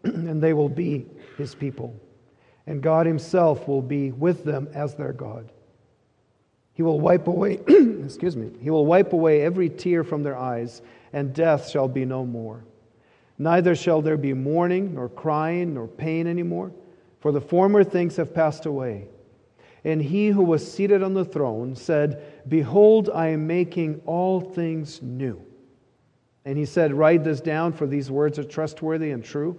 and 0.04 0.42
they 0.42 0.52
will 0.52 0.68
be 0.68 1.06
his 1.36 1.54
people. 1.54 1.94
And 2.66 2.82
God 2.82 3.06
himself 3.06 3.66
will 3.66 3.82
be 3.82 4.12
with 4.12 4.44
them 4.44 4.68
as 4.74 4.94
their 4.94 5.12
God. 5.12 5.50
He 6.72 6.82
will 6.82 7.00
wipe 7.00 7.26
away, 7.26 7.60
excuse 7.68 8.36
me, 8.36 8.50
he 8.60 8.70
will 8.70 8.86
wipe 8.86 9.12
away 9.12 9.42
every 9.42 9.68
tear 9.68 10.04
from 10.04 10.22
their 10.22 10.36
eyes, 10.36 10.82
and 11.12 11.34
death 11.34 11.68
shall 11.68 11.88
be 11.88 12.04
no 12.04 12.24
more. 12.24 12.64
Neither 13.38 13.74
shall 13.74 14.02
there 14.02 14.16
be 14.16 14.34
mourning, 14.34 14.94
nor 14.94 15.08
crying, 15.08 15.74
nor 15.74 15.88
pain 15.88 16.26
anymore, 16.26 16.72
for 17.20 17.32
the 17.32 17.40
former 17.40 17.84
things 17.84 18.16
have 18.16 18.34
passed 18.34 18.66
away. 18.66 19.08
And 19.84 20.00
he 20.00 20.28
who 20.28 20.42
was 20.42 20.70
seated 20.70 21.02
on 21.02 21.14
the 21.14 21.24
throne 21.24 21.74
said, 21.74 22.22
Behold, 22.48 23.10
I 23.14 23.28
am 23.28 23.46
making 23.46 24.02
all 24.04 24.40
things 24.40 25.00
new. 25.02 25.42
And 26.44 26.58
he 26.58 26.66
said, 26.66 26.92
Write 26.92 27.24
this 27.24 27.40
down, 27.40 27.72
for 27.72 27.86
these 27.86 28.10
words 28.10 28.38
are 28.38 28.44
trustworthy 28.44 29.10
and 29.10 29.24
true. 29.24 29.58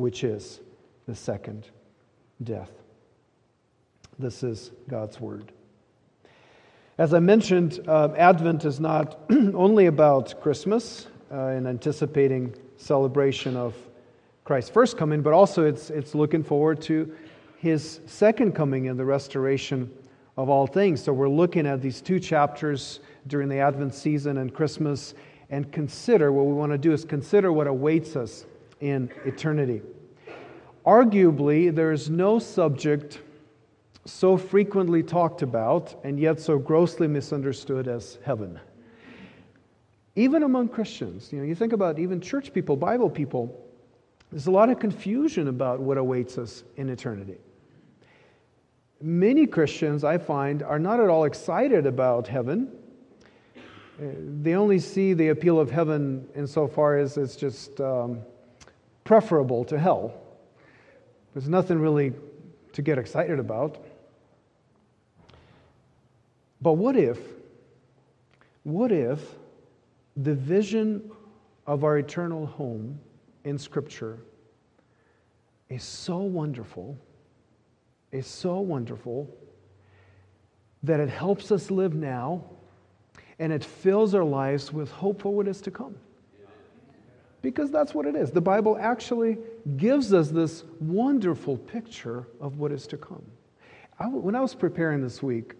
which 0.00 0.24
is 0.24 0.60
the 1.06 1.14
second 1.14 1.68
death. 2.42 2.70
This 4.18 4.42
is 4.42 4.70
God's 4.88 5.20
word. 5.20 5.52
As 6.96 7.12
I 7.12 7.18
mentioned, 7.18 7.80
uh, 7.86 8.08
Advent 8.16 8.64
is 8.64 8.80
not 8.80 9.20
only 9.30 9.86
about 9.86 10.40
Christmas 10.40 11.06
uh, 11.30 11.48
and 11.48 11.68
anticipating 11.68 12.54
celebration 12.78 13.56
of 13.56 13.74
Christ's 14.44 14.70
first 14.70 14.96
coming, 14.96 15.20
but 15.20 15.34
also 15.34 15.66
it's, 15.66 15.90
it's 15.90 16.14
looking 16.14 16.42
forward 16.42 16.80
to 16.82 17.14
his 17.58 18.00
second 18.06 18.52
coming 18.54 18.88
and 18.88 18.98
the 18.98 19.04
restoration 19.04 19.90
of 20.38 20.48
all 20.48 20.66
things. 20.66 21.02
So 21.02 21.12
we're 21.12 21.28
looking 21.28 21.66
at 21.66 21.82
these 21.82 22.00
two 22.00 22.18
chapters 22.18 23.00
during 23.26 23.50
the 23.50 23.58
Advent 23.58 23.94
season 23.94 24.38
and 24.38 24.52
Christmas 24.52 25.12
and 25.50 25.70
consider 25.70 26.32
what 26.32 26.46
we 26.46 26.54
want 26.54 26.72
to 26.72 26.78
do 26.78 26.92
is 26.92 27.04
consider 27.04 27.52
what 27.52 27.66
awaits 27.66 28.16
us 28.16 28.46
in 28.80 29.10
eternity. 29.24 29.82
Arguably, 30.86 31.74
there 31.74 31.92
is 31.92 32.08
no 32.10 32.38
subject 32.38 33.20
so 34.06 34.36
frequently 34.36 35.02
talked 35.02 35.42
about 35.42 35.94
and 36.04 36.18
yet 36.18 36.40
so 36.40 36.58
grossly 36.58 37.06
misunderstood 37.06 37.86
as 37.86 38.18
heaven. 38.24 38.58
Even 40.16 40.42
among 40.42 40.68
Christians, 40.68 41.32
you 41.32 41.38
know, 41.38 41.44
you 41.44 41.54
think 41.54 41.72
about 41.72 41.98
even 41.98 42.20
church 42.20 42.52
people, 42.52 42.76
Bible 42.76 43.10
people, 43.10 43.66
there's 44.30 44.46
a 44.46 44.50
lot 44.50 44.70
of 44.70 44.78
confusion 44.78 45.48
about 45.48 45.80
what 45.80 45.98
awaits 45.98 46.38
us 46.38 46.64
in 46.76 46.88
eternity. 46.88 47.36
Many 49.02 49.46
Christians, 49.46 50.04
I 50.04 50.18
find, 50.18 50.62
are 50.62 50.78
not 50.78 51.00
at 51.00 51.08
all 51.08 51.24
excited 51.24 51.86
about 51.86 52.26
heaven. 52.26 52.70
Uh, 53.56 54.06
they 54.42 54.54
only 54.54 54.78
see 54.78 55.14
the 55.14 55.28
appeal 55.28 55.58
of 55.58 55.70
heaven 55.70 56.26
insofar 56.36 56.98
as 56.98 57.16
it's 57.16 57.34
just 57.34 57.80
um, 57.80 58.20
preferable 59.10 59.64
to 59.64 59.76
hell. 59.76 60.14
There's 61.34 61.48
nothing 61.48 61.80
really 61.80 62.12
to 62.74 62.80
get 62.80 62.96
excited 62.96 63.40
about. 63.40 63.84
But 66.62 66.74
what 66.74 66.94
if, 66.94 67.18
what 68.62 68.92
if 68.92 69.18
the 70.16 70.32
vision 70.36 71.10
of 71.66 71.82
our 71.82 71.98
eternal 71.98 72.46
home 72.46 73.00
in 73.42 73.58
Scripture 73.58 74.20
is 75.68 75.82
so 75.82 76.18
wonderful, 76.18 76.96
is 78.12 78.28
so 78.28 78.60
wonderful 78.60 79.28
that 80.84 81.00
it 81.00 81.08
helps 81.08 81.50
us 81.50 81.68
live 81.68 81.96
now 81.96 82.44
and 83.40 83.52
it 83.52 83.64
fills 83.64 84.14
our 84.14 84.22
lives 84.22 84.72
with 84.72 84.88
hope 84.92 85.20
for 85.20 85.34
what 85.34 85.48
is 85.48 85.60
to 85.62 85.72
come. 85.72 85.96
Because 87.42 87.70
that's 87.70 87.94
what 87.94 88.06
it 88.06 88.14
is. 88.14 88.30
The 88.30 88.40
Bible 88.40 88.76
actually 88.78 89.38
gives 89.76 90.12
us 90.12 90.28
this 90.28 90.64
wonderful 90.78 91.56
picture 91.56 92.26
of 92.40 92.58
what 92.58 92.70
is 92.70 92.86
to 92.88 92.96
come. 92.96 93.24
I, 93.98 94.08
when 94.08 94.34
I 94.34 94.40
was 94.40 94.54
preparing 94.54 95.02
this 95.02 95.22
week, 95.22 95.54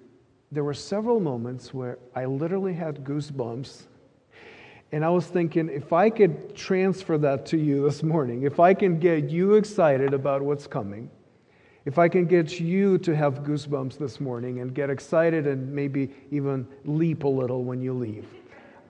there 0.52 0.64
were 0.64 0.74
several 0.74 1.20
moments 1.20 1.72
where 1.72 1.98
I 2.14 2.26
literally 2.26 2.74
had 2.74 3.04
goosebumps 3.04 3.84
and 4.92 5.04
I 5.04 5.08
was 5.08 5.26
thinking, 5.26 5.69
if 5.69 5.92
I 5.92 6.10
could 6.10 6.56
transfer 6.56 7.16
that 7.19 7.46
to 7.46 7.56
you 7.56 7.84
this 7.84 8.02
morning, 8.02 8.42
if 8.42 8.58
I 8.58 8.74
can 8.74 8.98
get 8.98 9.30
you 9.30 9.54
excited 9.54 10.12
about 10.12 10.42
what's 10.42 10.66
coming, 10.66 11.10
if 11.84 11.98
I 11.98 12.08
can 12.08 12.26
get 12.26 12.58
you 12.58 12.98
to 12.98 13.14
have 13.14 13.42
goosebumps 13.44 13.98
this 13.98 14.20
morning 14.20 14.60
and 14.60 14.74
get 14.74 14.90
excited 14.90 15.46
and 15.46 15.72
maybe 15.72 16.10
even 16.30 16.66
leap 16.84 17.24
a 17.24 17.28
little 17.28 17.62
when 17.62 17.80
you 17.80 17.94
leave, 17.94 18.26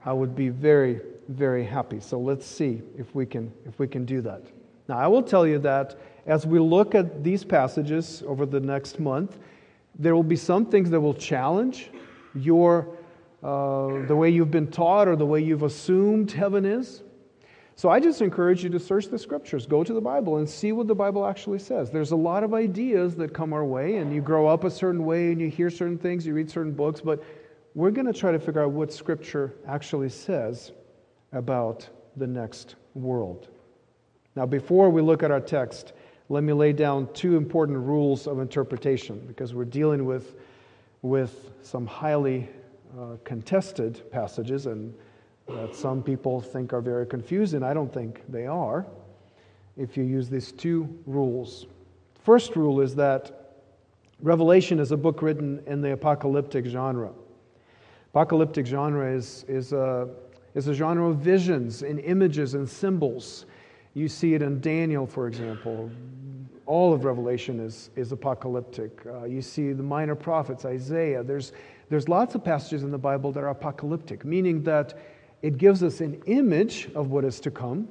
I 0.03 0.11
would 0.11 0.35
be 0.35 0.49
very, 0.49 1.01
very 1.31 1.65
happy. 1.65 1.99
So 1.99 2.19
let's 2.19 2.45
see 2.45 2.81
if 2.97 3.13
we 3.15 3.25
can, 3.25 3.51
if 3.65 3.79
we 3.79 3.87
can 3.87 4.05
do 4.05 4.21
that. 4.21 4.43
Now, 4.87 4.97
I 4.97 5.07
will 5.07 5.23
tell 5.23 5.47
you 5.47 5.59
that 5.59 5.99
as 6.25 6.45
we 6.45 6.59
look 6.59 6.95
at 6.95 7.23
these 7.23 7.43
passages 7.43 8.23
over 8.27 8.45
the 8.45 8.59
next 8.59 8.99
month, 8.99 9.37
there 9.97 10.15
will 10.15 10.23
be 10.23 10.35
some 10.35 10.65
things 10.65 10.89
that 10.89 10.99
will 10.99 11.13
challenge 11.13 11.89
your 12.33 12.97
uh, 13.43 14.05
the 14.05 14.15
way 14.15 14.29
you've 14.29 14.51
been 14.51 14.67
taught 14.67 15.07
or 15.07 15.15
the 15.15 15.25
way 15.25 15.41
you've 15.41 15.63
assumed 15.63 16.31
heaven 16.31 16.63
is. 16.65 17.01
So 17.75 17.89
I 17.89 17.99
just 17.99 18.21
encourage 18.21 18.63
you 18.63 18.69
to 18.69 18.79
search 18.79 19.07
the 19.07 19.17
scriptures, 19.17 19.65
go 19.65 19.83
to 19.83 19.93
the 19.93 20.01
Bible, 20.01 20.37
and 20.37 20.47
see 20.47 20.71
what 20.71 20.87
the 20.87 20.93
Bible 20.93 21.25
actually 21.25 21.57
says. 21.57 21.89
There's 21.89 22.11
a 22.11 22.15
lot 22.15 22.43
of 22.43 22.53
ideas 22.53 23.15
that 23.15 23.33
come 23.33 23.53
our 23.53 23.65
way, 23.65 23.97
and 23.97 24.13
you 24.13 24.21
grow 24.21 24.45
up 24.47 24.63
a 24.63 24.69
certain 24.69 25.03
way 25.05 25.31
and 25.31 25.41
you 25.41 25.49
hear 25.49 25.71
certain 25.71 25.97
things, 25.97 26.25
you 26.25 26.35
read 26.35 26.51
certain 26.51 26.73
books, 26.73 27.01
but 27.01 27.23
we're 27.73 27.89
going 27.89 28.05
to 28.05 28.13
try 28.13 28.31
to 28.31 28.39
figure 28.39 28.61
out 28.61 28.71
what 28.71 28.93
scripture 28.93 29.55
actually 29.67 30.09
says 30.09 30.73
about 31.31 31.87
the 32.17 32.27
next 32.27 32.75
world. 32.93 33.49
Now, 34.35 34.45
before 34.45 34.89
we 34.89 35.01
look 35.01 35.23
at 35.23 35.31
our 35.31 35.39
text, 35.39 35.93
let 36.29 36.43
me 36.43 36.53
lay 36.53 36.71
down 36.71 37.09
two 37.13 37.35
important 37.35 37.77
rules 37.77 38.27
of 38.27 38.39
interpretation 38.39 39.23
because 39.27 39.53
we're 39.53 39.65
dealing 39.65 40.05
with, 40.05 40.35
with 41.01 41.51
some 41.61 41.85
highly 41.85 42.49
uh, 42.97 43.17
contested 43.23 44.09
passages 44.11 44.65
and 44.65 44.93
that 45.47 45.75
some 45.75 46.01
people 46.01 46.39
think 46.39 46.71
are 46.71 46.81
very 46.81 47.05
confusing. 47.05 47.63
I 47.63 47.73
don't 47.73 47.93
think 47.93 48.21
they 48.29 48.47
are 48.47 48.85
if 49.77 49.97
you 49.97 50.03
use 50.03 50.29
these 50.29 50.51
two 50.51 50.87
rules. 51.05 51.65
First 52.23 52.55
rule 52.55 52.81
is 52.81 52.95
that 52.95 53.37
Revelation 54.21 54.79
is 54.79 54.91
a 54.91 54.97
book 54.97 55.21
written 55.21 55.61
in 55.65 55.81
the 55.81 55.93
apocalyptic 55.93 56.65
genre. 56.65 57.11
Apocalyptic 58.11 58.67
genre 58.67 59.11
is, 59.11 59.45
is, 59.47 59.73
a, 59.73 60.07
is 60.55 60.67
a 60.67 60.73
genre 60.73 61.09
of 61.09 61.17
visions 61.17 61.83
and 61.83 61.99
images 61.99 62.53
and 62.53 62.67
symbols. 62.67 63.45
You 63.93 64.07
see 64.07 64.33
it 64.33 64.41
in 64.41 64.59
Daniel, 64.61 65.05
for 65.05 65.27
example. 65.27 65.89
All 66.65 66.93
of 66.93 67.03
Revelation 67.03 67.59
is, 67.59 67.89
is 67.95 68.11
apocalyptic. 68.11 69.01
Uh, 69.05 69.25
you 69.25 69.41
see 69.41 69.73
the 69.73 69.83
minor 69.83 70.15
prophets, 70.15 70.63
Isaiah. 70.65 71.23
There's, 71.23 71.51
there's 71.89 72.07
lots 72.07 72.35
of 72.35 72.43
passages 72.43 72.83
in 72.83 72.91
the 72.91 72.97
Bible 72.97 73.31
that 73.33 73.43
are 73.43 73.49
apocalyptic, 73.49 74.23
meaning 74.23 74.63
that 74.63 74.97
it 75.41 75.57
gives 75.57 75.83
us 75.83 76.01
an 76.01 76.21
image 76.27 76.89
of 76.95 77.11
what 77.11 77.25
is 77.25 77.39
to 77.41 77.51
come, 77.51 77.87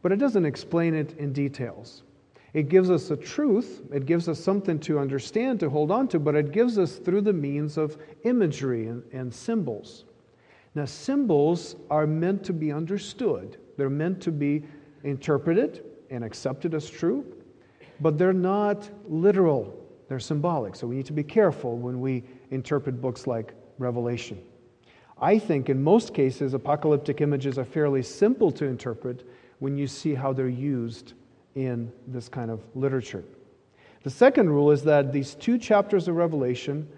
but 0.00 0.12
it 0.12 0.16
doesn't 0.16 0.46
explain 0.46 0.94
it 0.94 1.16
in 1.18 1.32
details. 1.32 2.02
It 2.54 2.68
gives 2.68 2.90
us 2.90 3.10
a 3.10 3.16
truth, 3.16 3.82
it 3.92 4.04
gives 4.04 4.28
us 4.28 4.38
something 4.38 4.78
to 4.80 4.98
understand, 4.98 5.60
to 5.60 5.70
hold 5.70 5.90
on 5.90 6.06
to, 6.08 6.18
but 6.18 6.34
it 6.34 6.52
gives 6.52 6.78
us 6.78 6.96
through 6.96 7.22
the 7.22 7.32
means 7.32 7.78
of 7.78 7.96
imagery 8.24 8.88
and, 8.88 9.02
and 9.12 9.32
symbols. 9.32 10.04
Now, 10.74 10.86
symbols 10.86 11.76
are 11.90 12.06
meant 12.06 12.44
to 12.44 12.52
be 12.52 12.72
understood, 12.72 13.58
they're 13.76 13.90
meant 13.90 14.20
to 14.22 14.32
be 14.32 14.64
interpreted 15.04 15.84
and 16.10 16.24
accepted 16.24 16.74
as 16.74 16.88
true, 16.88 17.24
but 18.00 18.18
they're 18.18 18.32
not 18.32 18.88
literal, 19.08 19.78
they're 20.08 20.18
symbolic. 20.18 20.74
So 20.74 20.86
we 20.86 20.96
need 20.96 21.06
to 21.06 21.12
be 21.12 21.22
careful 21.22 21.76
when 21.76 22.00
we 22.00 22.24
interpret 22.50 23.00
books 23.00 23.26
like 23.26 23.54
Revelation. 23.78 24.38
I 25.20 25.38
think 25.38 25.68
in 25.68 25.82
most 25.82 26.14
cases, 26.14 26.54
apocalyptic 26.54 27.20
images 27.20 27.58
are 27.58 27.64
fairly 27.64 28.02
simple 28.02 28.50
to 28.52 28.64
interpret 28.64 29.28
when 29.60 29.76
you 29.76 29.86
see 29.86 30.14
how 30.14 30.32
they're 30.32 30.48
used 30.48 31.12
in 31.54 31.92
this 32.08 32.28
kind 32.28 32.50
of 32.50 32.60
literature. 32.74 33.24
The 34.02 34.10
second 34.10 34.50
rule 34.50 34.70
is 34.72 34.82
that 34.84 35.12
these 35.12 35.34
two 35.34 35.58
chapters 35.58 36.08
of 36.08 36.16
Revelation 36.16 36.88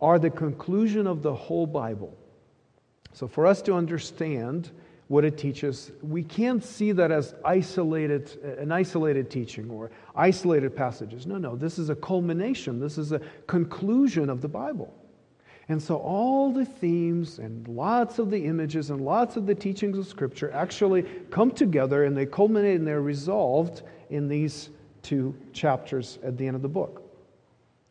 are 0.00 0.18
the 0.18 0.30
conclusion 0.30 1.06
of 1.06 1.22
the 1.22 1.34
whole 1.34 1.66
Bible. 1.66 2.16
So, 3.12 3.28
for 3.28 3.46
us 3.46 3.62
to 3.62 3.74
understand 3.74 4.70
what 5.08 5.24
it 5.24 5.36
teaches, 5.36 5.92
we 6.02 6.22
can't 6.22 6.64
see 6.64 6.92
that 6.92 7.10
as 7.10 7.34
isolated, 7.44 8.38
an 8.58 8.72
isolated 8.72 9.30
teaching 9.30 9.70
or 9.70 9.90
isolated 10.16 10.74
passages. 10.74 11.26
No, 11.26 11.36
no, 11.36 11.54
this 11.54 11.78
is 11.78 11.90
a 11.90 11.94
culmination, 11.94 12.80
this 12.80 12.96
is 12.96 13.12
a 13.12 13.20
conclusion 13.46 14.30
of 14.30 14.40
the 14.40 14.48
Bible. 14.48 14.94
And 15.68 15.80
so 15.80 15.96
all 15.96 16.52
the 16.52 16.64
themes 16.64 17.38
and 17.38 17.66
lots 17.68 18.18
of 18.18 18.30
the 18.30 18.44
images 18.44 18.90
and 18.90 19.00
lots 19.00 19.36
of 19.36 19.46
the 19.46 19.54
teachings 19.54 19.96
of 19.96 20.06
Scripture 20.06 20.50
actually 20.52 21.02
come 21.30 21.50
together 21.50 22.04
and 22.04 22.16
they 22.16 22.26
culminate 22.26 22.76
and 22.76 22.86
they're 22.86 23.02
resolved 23.02 23.82
in 24.10 24.28
these 24.28 24.70
two 25.02 25.34
chapters 25.52 26.18
at 26.22 26.36
the 26.36 26.46
end 26.46 26.56
of 26.56 26.62
the 26.62 26.68
book. 26.68 27.02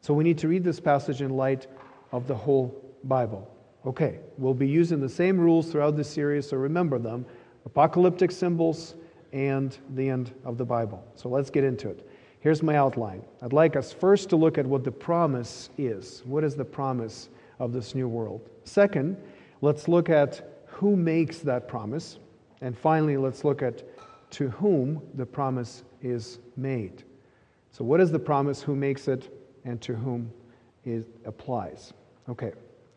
So 0.01 0.13
we 0.13 0.23
need 0.23 0.37
to 0.39 0.47
read 0.47 0.63
this 0.63 0.79
passage 0.79 1.21
in 1.21 1.29
light 1.29 1.67
of 2.11 2.27
the 2.27 2.35
whole 2.35 2.75
Bible. 3.03 3.50
Okay, 3.85 4.19
we'll 4.37 4.53
be 4.53 4.67
using 4.67 4.99
the 4.99 5.09
same 5.09 5.39
rules 5.39 5.71
throughout 5.71 5.95
this 5.95 6.09
series, 6.09 6.49
so 6.49 6.57
remember 6.57 6.99
them 6.99 7.25
apocalyptic 7.65 8.31
symbols 8.31 8.95
and 9.33 9.77
the 9.95 10.09
end 10.09 10.33
of 10.45 10.57
the 10.57 10.65
Bible. 10.65 11.03
So 11.15 11.29
let's 11.29 11.49
get 11.49 11.63
into 11.63 11.89
it. 11.89 12.07
Here's 12.39 12.63
my 12.63 12.75
outline. 12.75 13.23
I'd 13.41 13.53
like 13.53 13.75
us 13.75 13.91
first 13.91 14.29
to 14.29 14.35
look 14.35 14.57
at 14.57 14.65
what 14.65 14.83
the 14.83 14.91
promise 14.91 15.69
is. 15.77 16.23
What 16.25 16.43
is 16.43 16.55
the 16.55 16.65
promise? 16.65 17.29
of 17.61 17.71
this 17.71 17.93
new 17.93 18.07
world. 18.07 18.41
Second, 18.63 19.15
let's 19.61 19.87
look 19.87 20.09
at 20.09 20.63
who 20.65 20.95
makes 20.97 21.39
that 21.39 21.67
promise. 21.67 22.17
And 22.61 22.77
finally, 22.77 23.17
let's 23.17 23.45
look 23.45 23.61
at 23.61 23.83
to 24.31 24.49
whom 24.49 25.01
the 25.13 25.25
promise 25.25 25.83
is 26.01 26.39
made. 26.57 27.03
So, 27.71 27.85
what 27.85 28.01
is 28.01 28.11
the 28.11 28.19
promise, 28.19 28.61
who 28.61 28.75
makes 28.75 29.07
it, 29.07 29.31
and 29.63 29.79
to 29.81 29.93
whom 29.93 30.31
it 30.83 31.07
applies? 31.23 31.93
Okay, 32.27 32.51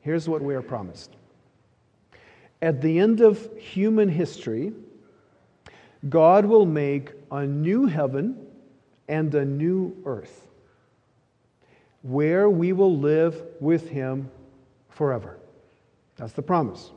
here's 0.05 0.29
what 0.29 0.43
we 0.43 0.55
are 0.55 0.63
promised. 0.63 1.17
At 2.61 2.83
the 2.83 2.99
end 2.99 3.21
of 3.21 3.51
human 3.59 4.09
history, 4.09 4.73
God 6.09 6.45
will 6.45 6.67
make 6.67 7.13
a 7.31 7.47
new 7.47 7.87
heaven 7.87 8.47
and 9.09 9.35
a 9.35 9.45
new 9.45 9.97
earth 10.05 10.47
where 12.03 12.51
we 12.51 12.75
will 12.75 12.97
live 12.97 13.43
with 13.61 13.89
Him 13.89 14.31
forever. 14.91 15.39
That's 16.17 16.35
the 16.35 16.43
promise. 16.43 16.91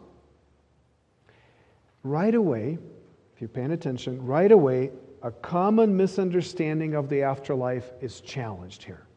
Right 2.03 2.35
away, 2.35 2.77
if 3.33 3.41
you're 3.41 3.47
paying 3.47 3.71
attention, 3.71 4.23
right 4.25 4.51
away, 4.51 4.91
a 5.23 5.31
common 5.31 5.95
misunderstanding 5.95 6.93
of 6.93 7.07
the 7.07 7.23
afterlife 7.23 7.91
is 8.01 8.19
challenged 8.19 8.83
here. 8.83 9.07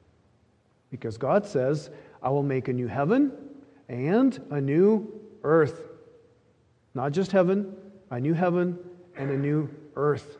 Because 0.90 1.18
God 1.18 1.44
says, 1.44 1.90
I 2.22 2.30
will 2.30 2.42
make 2.44 2.68
a 2.68 2.72
new 2.72 2.86
heaven 2.86 3.32
and 3.90 4.40
a 4.50 4.60
new 4.60 5.20
earth. 5.42 5.88
Not 6.94 7.12
just 7.12 7.32
heaven, 7.32 7.74
a 8.10 8.20
new 8.20 8.32
heaven 8.32 8.78
and 9.16 9.30
a 9.30 9.36
new 9.36 9.68
earth. 9.96 10.38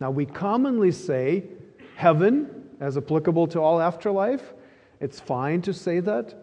Now, 0.00 0.10
we 0.10 0.24
commonly 0.24 0.90
say 0.90 1.44
heaven 1.96 2.68
as 2.80 2.96
applicable 2.96 3.46
to 3.48 3.60
all 3.60 3.80
afterlife. 3.80 4.54
It's 5.00 5.20
fine 5.20 5.60
to 5.62 5.74
say 5.74 6.00
that. 6.00 6.34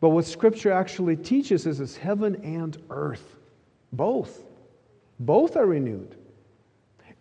But 0.00 0.10
what 0.10 0.26
Scripture 0.26 0.72
actually 0.72 1.16
teaches 1.16 1.66
is, 1.66 1.80
is 1.80 1.96
heaven 1.96 2.44
and 2.44 2.76
earth. 2.90 3.36
Both. 3.92 4.44
Both 5.18 5.56
are 5.56 5.66
renewed. 5.66 6.16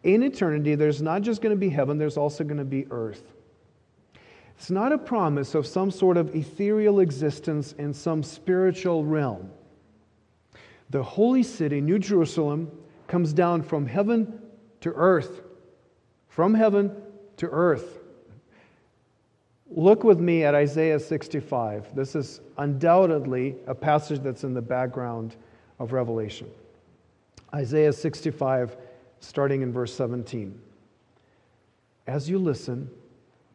In 0.04 0.24
eternity, 0.24 0.76
there's 0.76 1.02
not 1.02 1.22
just 1.22 1.42
going 1.42 1.56
to 1.56 1.60
be 1.60 1.70
heaven, 1.70 1.98
there's 1.98 2.18
also 2.18 2.44
going 2.44 2.58
to 2.58 2.66
be 2.66 2.86
earth. 2.92 3.34
It's 4.58 4.72
not 4.72 4.92
a 4.92 4.98
promise 4.98 5.54
of 5.54 5.68
some 5.68 5.92
sort 5.92 6.18
of 6.18 6.36
ethereal 6.36 7.00
existence 7.00 7.74
in 7.74 7.94
some 7.94 8.24
spiritual 8.24 9.06
realm. 9.06 9.52
The 10.90 11.04
holy 11.04 11.44
city, 11.44 11.80
New 11.80 12.00
Jerusalem, 12.00 12.72
comes 13.08 13.34
down 13.34 13.62
from 13.62 13.86
heaven 13.86 14.42
to 14.82 14.92
earth. 14.94 15.42
From 16.28 16.56
heaven 16.56 16.92
to 17.38 17.48
earth. 17.50 18.00
Look 19.70 20.04
with 20.04 20.20
me 20.20 20.44
at 20.44 20.56
Isaiah 20.56 21.00
65. 21.00 21.94
This 21.94 22.16
is 22.16 22.42
undoubtedly 22.58 23.58
a 23.68 23.76
passage 23.76 24.22
that's 24.22 24.44
in 24.44 24.54
the 24.54 24.62
background 24.62 25.36
of 25.78 25.94
Revelation. 25.94 26.50
Isaiah 27.54 27.94
65, 27.94 28.76
starting 29.20 29.62
in 29.62 29.72
verse 29.72 29.94
17. 29.94 30.60
As 32.08 32.30
you 32.30 32.40
listen, 32.40 32.90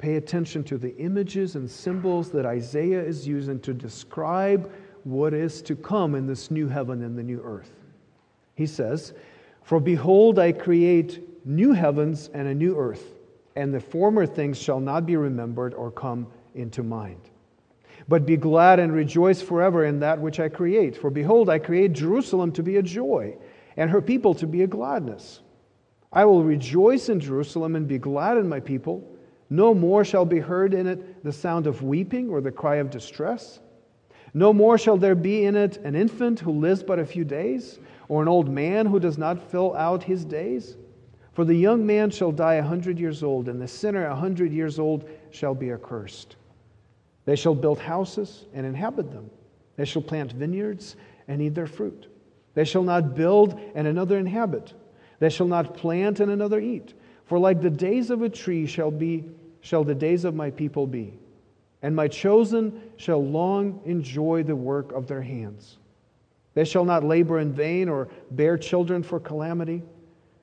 pay 0.03 0.17
attention 0.17 0.63
to 0.65 0.77
the 0.77 0.95
images 0.99 1.57
and 1.57 1.71
symbols 1.71 2.31
that 2.33 2.45
Isaiah 2.45 3.03
is 3.03 3.27
using 3.27 3.59
to 3.61 3.73
describe 3.73 4.71
what 5.05 5.33
is 5.33 5.63
to 5.63 5.75
come 5.75 6.15
in 6.15 6.27
this 6.27 6.51
new 6.51 6.69
heaven 6.69 7.03
and 7.03 7.17
the 7.17 7.23
new 7.23 7.41
earth. 7.43 7.71
He 8.55 8.67
says, 8.67 9.15
For 9.63 9.81
behold, 9.81 10.39
I 10.39 10.53
create 10.53 11.47
new 11.47 11.73
heavens 11.73 12.29
and 12.35 12.47
a 12.47 12.55
new 12.55 12.77
earth 12.77 13.15
and 13.57 13.73
the 13.73 13.81
former 13.81 14.27
things 14.27 14.59
shall 14.59 14.81
not 14.81 15.07
be 15.07 15.17
remembered 15.17 15.75
or 15.75 15.91
come 15.91 16.27
into 16.55 16.83
mind. 16.83 17.21
But 18.09 18.27
be 18.27 18.37
glad 18.37 18.81
and 18.81 18.93
rejoice 18.93 19.41
forever 19.41 19.85
in 19.85 20.01
that 20.01 20.21
which 20.21 20.41
I 20.41 20.49
create. 20.49 20.97
For 20.97 21.11
behold, 21.11 21.49
I 21.49 21.59
create 21.59 21.93
Jerusalem 21.93 22.53
to 22.53 22.63
be 22.63 22.77
a 22.77 22.83
joy, 22.83 23.37
and 23.77 23.91
her 23.91 24.03
people 24.03 24.35
to 24.35 24.47
be 24.47 24.63
a 24.63 24.67
gladness. 24.67 25.41
I 26.13 26.25
will 26.25 26.43
rejoice 26.43 27.09
in 27.09 27.21
Jerusalem 27.21 27.77
and 27.77 27.87
be 27.87 27.99
glad 27.99 28.37
in 28.39 28.49
my 28.49 28.61
people. 28.61 29.09
No 29.53 29.75
more 29.75 30.03
shall 30.03 30.25
be 30.25 30.39
heard 30.39 30.73
in 30.73 30.87
it 30.87 31.23
the 31.23 31.31
sound 31.31 31.67
of 31.67 31.83
weeping 31.83 32.31
or 32.31 32.41
the 32.41 32.51
cry 32.51 32.77
of 32.77 32.89
distress. 32.89 33.61
No 34.33 34.51
more 34.51 34.79
shall 34.79 34.97
there 34.97 35.15
be 35.15 35.45
in 35.45 35.57
it 35.57 35.77
an 35.85 35.95
infant 35.95 36.41
who 36.41 36.53
lives 36.53 36.83
but 36.83 36.99
a 36.99 37.05
few 37.05 37.23
days, 37.23 37.79
or 38.09 38.23
an 38.23 38.29
old 38.29 38.49
man 38.49 38.87
who 38.87 38.99
does 38.99 39.19
not 39.19 39.51
fill 39.51 39.77
out 39.77 40.03
his 40.03 40.25
days. 40.25 40.79
For 41.35 41.45
the 41.45 41.55
young 41.55 41.85
man 41.85 42.09
shall 42.09 42.33
die 42.33 42.55
a 42.55 42.63
hundred 42.63 42.99
years 42.99 43.23
old, 43.23 43.47
and 43.47 43.61
the 43.61 43.69
sinner 43.69 44.07
a 44.07 44.17
hundred 44.17 44.55
years 44.55 44.79
old 44.79 45.07
shall 45.33 45.55
be 45.55 45.71
accursed. 45.71 46.37
They 47.27 47.37
shall 47.37 47.55
build 47.55 47.79
houses 47.79 48.47
and 48.55 48.65
inhabit 48.65 49.13
them. 49.13 49.29
They 49.77 49.85
shall 49.85 50.01
plant 50.01 50.33
vineyards 50.33 50.97
and 51.29 51.43
eat 51.43 51.55
their 51.55 51.67
fruit. 51.67 52.07
They 52.55 52.65
shall 52.65 52.85
not 52.85 53.15
build 53.15 53.61
and 53.75 53.87
another 53.87 54.17
inhabit. 54.17 54.73
They 55.19 55.29
shall 55.29 55.47
not 55.47 55.77
plant 55.77 56.21
and 56.21 56.33
another 56.33 56.59
eat. 56.59 56.95
For 57.27 57.39
like 57.39 57.61
the 57.61 57.69
days 57.69 58.09
of 58.09 58.23
a 58.23 58.31
tree 58.31 58.65
shall 58.65 58.91
be 58.91 59.25
shall 59.63 59.85
the 59.85 59.95
days 59.95 60.25
of 60.25 60.35
my 60.35 60.51
people 60.51 60.87
be. 60.87 61.19
And 61.81 61.97
my 61.97 62.07
chosen 62.07 62.81
shall 62.97 63.25
long 63.25 63.81
enjoy 63.85 64.43
the 64.43 64.55
work 64.55 64.93
of 64.93 65.07
their 65.07 65.23
hands. 65.23 65.79
They 66.55 66.65
shall 66.65 66.85
not 66.85 67.03
labor 67.03 67.39
in 67.39 67.53
vain 67.53 67.89
or 67.89 68.09
bear 68.31 68.59
children 68.59 69.03
for 69.03 69.19
calamity 69.19 69.83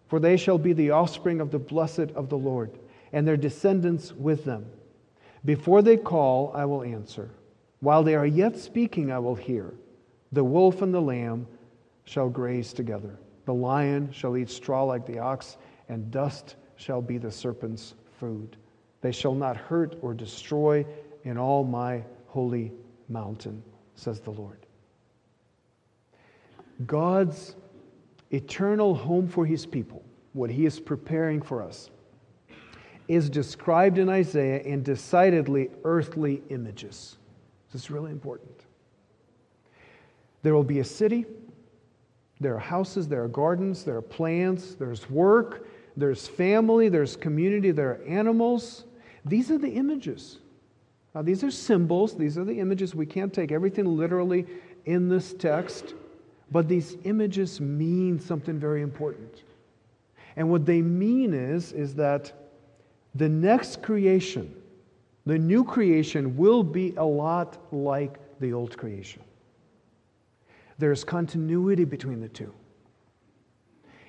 for 0.09 0.19
they 0.19 0.35
shall 0.35 0.57
be 0.57 0.73
the 0.73 0.89
offspring 0.89 1.39
of 1.39 1.51
the 1.51 1.59
blessed 1.59 2.11
of 2.15 2.29
the 2.29 2.37
Lord, 2.37 2.71
and 3.13 3.27
their 3.27 3.37
descendants 3.37 4.11
with 4.11 4.43
them. 4.43 4.65
Before 5.45 5.81
they 5.83 5.97
call, 5.97 6.51
I 6.53 6.65
will 6.65 6.83
answer. 6.83 7.29
While 7.79 8.03
they 8.03 8.15
are 8.15 8.25
yet 8.25 8.57
speaking, 8.57 9.11
I 9.11 9.19
will 9.19 9.35
hear. 9.35 9.73
The 10.31 10.43
wolf 10.43 10.81
and 10.81 10.93
the 10.93 10.99
lamb 10.99 11.47
shall 12.05 12.27
graze 12.27 12.73
together. 12.73 13.19
The 13.45 13.53
lion 13.53 14.11
shall 14.11 14.35
eat 14.35 14.49
straw 14.49 14.83
like 14.83 15.05
the 15.05 15.19
ox, 15.19 15.57
and 15.87 16.11
dust 16.11 16.55
shall 16.75 17.01
be 17.01 17.19
the 17.19 17.31
serpent's 17.31 17.93
food. 18.19 18.57
They 19.01 19.11
shall 19.11 19.33
not 19.33 19.55
hurt 19.57 19.97
or 20.01 20.13
destroy 20.13 20.85
in 21.23 21.37
all 21.37 21.63
my 21.63 22.03
holy 22.27 22.71
mountain, 23.07 23.63
says 23.95 24.19
the 24.19 24.31
Lord. 24.31 24.65
God's 26.85 27.55
eternal 28.31 28.95
home 28.95 29.27
for 29.27 29.45
his 29.45 29.65
people, 29.65 30.03
what 30.33 30.49
he 30.49 30.65
is 30.65 30.79
preparing 30.79 31.41
for 31.41 31.61
us, 31.61 31.89
is 33.07 33.29
described 33.29 33.97
in 33.97 34.07
Isaiah 34.07 34.61
in 34.61 34.83
decidedly 34.83 35.71
earthly 35.83 36.43
images. 36.49 37.17
This 37.71 37.83
is 37.83 37.91
really 37.91 38.11
important. 38.11 38.65
There 40.41 40.53
will 40.53 40.63
be 40.63 40.79
a 40.79 40.85
city, 40.85 41.25
there 42.39 42.55
are 42.55 42.59
houses, 42.59 43.07
there 43.07 43.23
are 43.23 43.27
gardens, 43.27 43.83
there 43.83 43.97
are 43.97 44.01
plants, 44.01 44.75
there's 44.75 45.09
work, 45.09 45.67
there's 45.97 46.27
family, 46.27 46.87
there's 46.87 47.17
community, 47.17 47.71
there 47.71 47.89
are 47.89 48.03
animals. 48.07 48.85
These 49.25 49.51
are 49.51 49.57
the 49.57 49.69
images. 49.69 50.39
Now, 51.13 51.21
these 51.21 51.43
are 51.43 51.51
symbols, 51.51 52.15
these 52.15 52.37
are 52.37 52.45
the 52.45 52.59
images. 52.59 52.93
We 52.93 53.05
can't 53.05 53.33
take 53.33 53.51
everything 53.51 53.85
literally 53.85 54.45
in 54.85 55.09
this 55.09 55.33
text. 55.33 55.95
But 56.51 56.67
these 56.67 56.97
images 57.03 57.59
mean 57.61 58.19
something 58.19 58.59
very 58.59 58.81
important. 58.81 59.43
And 60.35 60.49
what 60.49 60.65
they 60.65 60.81
mean 60.81 61.33
is, 61.33 61.73
is 61.73 61.95
that 61.95 62.31
the 63.15 63.29
next 63.29 63.81
creation, 63.81 64.53
the 65.25 65.37
new 65.37 65.63
creation, 65.63 66.37
will 66.37 66.63
be 66.63 66.93
a 66.97 67.03
lot 67.03 67.57
like 67.73 68.19
the 68.39 68.53
old 68.53 68.77
creation. 68.77 69.21
There's 70.77 71.03
continuity 71.03 71.83
between 71.83 72.21
the 72.21 72.29
two. 72.29 72.53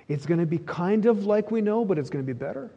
It's 0.07 0.25
going 0.25 0.39
to 0.39 0.45
be 0.45 0.59
kind 0.59 1.05
of 1.05 1.25
like 1.25 1.51
we 1.51 1.61
know, 1.61 1.83
but 1.83 1.97
it's 1.97 2.09
going 2.09 2.23
to 2.23 2.33
be 2.33 2.37
better. 2.37 2.71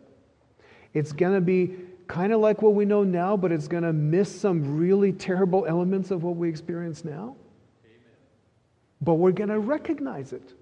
It's 0.93 1.13
going 1.13 1.35
to 1.35 1.41
be 1.41 1.77
kind 2.07 2.33
of 2.33 2.41
like 2.41 2.63
what 2.63 2.75
we 2.75 2.85
know 2.85 3.03
now, 3.03 3.37
but 3.37 3.53
it's 3.53 3.69
going 3.69 3.83
to 3.83 3.93
miss 3.93 4.41
some 4.41 4.77
really 4.77 5.13
terrible 5.13 5.67
elements 5.67 6.11
of 6.11 6.23
what 6.23 6.37
we 6.37 6.49
experience 6.49 7.05
now. 7.05 7.37
Amen. 7.85 8.01
But 9.01 9.15
we're 9.15 9.33
going 9.33 9.51
to 9.51 9.59
recognize 9.59 10.33
it. 10.33 10.55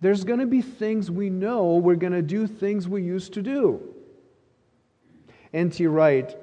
There's 0.00 0.24
going 0.24 0.40
to 0.40 0.46
be 0.46 0.62
things 0.62 1.10
we 1.10 1.28
know, 1.28 1.76
we're 1.76 1.94
going 1.94 2.14
to 2.14 2.22
do 2.22 2.46
things 2.46 2.88
we 2.88 3.02
used 3.02 3.34
to 3.34 3.42
do. 3.42 3.94
N.T. 5.52 5.86
Wright, 5.86 6.36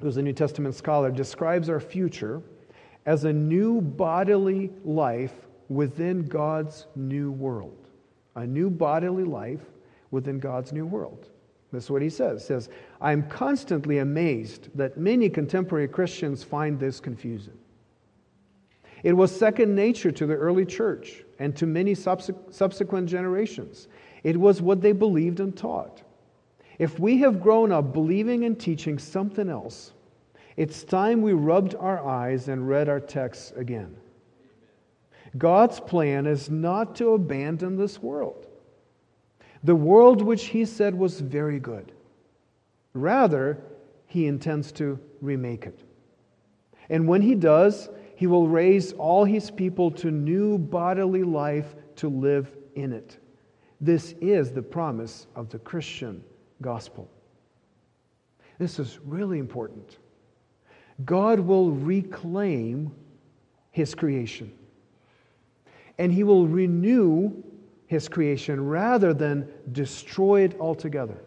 who's 0.00 0.16
a 0.16 0.22
New 0.22 0.32
Testament 0.32 0.74
scholar, 0.74 1.10
describes 1.10 1.68
our 1.68 1.80
future 1.80 2.40
as 3.06 3.24
a 3.24 3.32
new 3.32 3.80
bodily 3.80 4.72
life 4.84 5.34
within 5.68 6.26
God's 6.26 6.86
new 6.94 7.32
world. 7.32 7.76
A 8.36 8.46
new 8.46 8.70
bodily 8.70 9.24
life 9.24 9.60
within 10.10 10.38
God's 10.38 10.72
new 10.72 10.86
world. 10.86 11.28
That's 11.74 11.90
what 11.90 12.02
he 12.02 12.08
says. 12.08 12.42
He 12.42 12.46
says, 12.46 12.68
I'm 13.00 13.28
constantly 13.28 13.98
amazed 13.98 14.70
that 14.74 14.96
many 14.96 15.28
contemporary 15.28 15.88
Christians 15.88 16.42
find 16.42 16.80
this 16.80 17.00
confusing. 17.00 17.58
It 19.02 19.12
was 19.12 19.36
second 19.36 19.74
nature 19.74 20.10
to 20.12 20.26
the 20.26 20.34
early 20.34 20.64
church 20.64 21.24
and 21.38 21.54
to 21.56 21.66
many 21.66 21.94
subsequent 21.94 23.08
generations. 23.08 23.88
It 24.22 24.38
was 24.38 24.62
what 24.62 24.80
they 24.80 24.92
believed 24.92 25.40
and 25.40 25.54
taught. 25.54 26.02
If 26.78 26.98
we 26.98 27.18
have 27.18 27.42
grown 27.42 27.70
up 27.70 27.92
believing 27.92 28.44
and 28.44 28.58
teaching 28.58 28.98
something 28.98 29.50
else, 29.50 29.92
it's 30.56 30.84
time 30.84 31.20
we 31.20 31.34
rubbed 31.34 31.74
our 31.74 32.04
eyes 32.04 32.48
and 32.48 32.66
read 32.66 32.88
our 32.88 33.00
texts 33.00 33.52
again. 33.56 33.94
God's 35.36 35.80
plan 35.80 36.26
is 36.26 36.48
not 36.48 36.96
to 36.96 37.10
abandon 37.10 37.76
this 37.76 38.00
world, 38.00 38.46
the 39.64 39.74
world 39.74 40.22
which 40.22 40.44
He 40.44 40.64
said 40.64 40.94
was 40.94 41.20
very 41.20 41.58
good. 41.58 41.92
Rather, 42.92 43.58
He 44.06 44.26
intends 44.26 44.70
to 44.72 44.98
remake 45.20 45.66
it. 45.66 45.80
And 46.88 47.08
when 47.08 47.22
He 47.22 47.34
does, 47.34 47.88
He 48.14 48.26
will 48.26 48.46
raise 48.46 48.92
all 48.92 49.24
His 49.24 49.50
people 49.50 49.90
to 49.92 50.10
new 50.10 50.58
bodily 50.58 51.24
life 51.24 51.74
to 51.96 52.08
live 52.08 52.54
in 52.76 52.92
it. 52.92 53.18
This 53.80 54.14
is 54.20 54.52
the 54.52 54.62
promise 54.62 55.26
of 55.34 55.48
the 55.50 55.58
Christian 55.58 56.22
gospel. 56.62 57.10
This 58.58 58.78
is 58.78 58.98
really 59.04 59.38
important. 59.38 59.98
God 61.04 61.40
will 61.40 61.72
reclaim 61.72 62.94
his 63.70 63.94
creation. 63.94 64.52
And 65.98 66.12
he 66.12 66.22
will 66.22 66.46
renew 66.46 67.42
his 67.86 68.08
creation 68.08 68.66
rather 68.66 69.12
than 69.12 69.48
destroy 69.72 70.42
it 70.42 70.58
altogether 70.60 71.22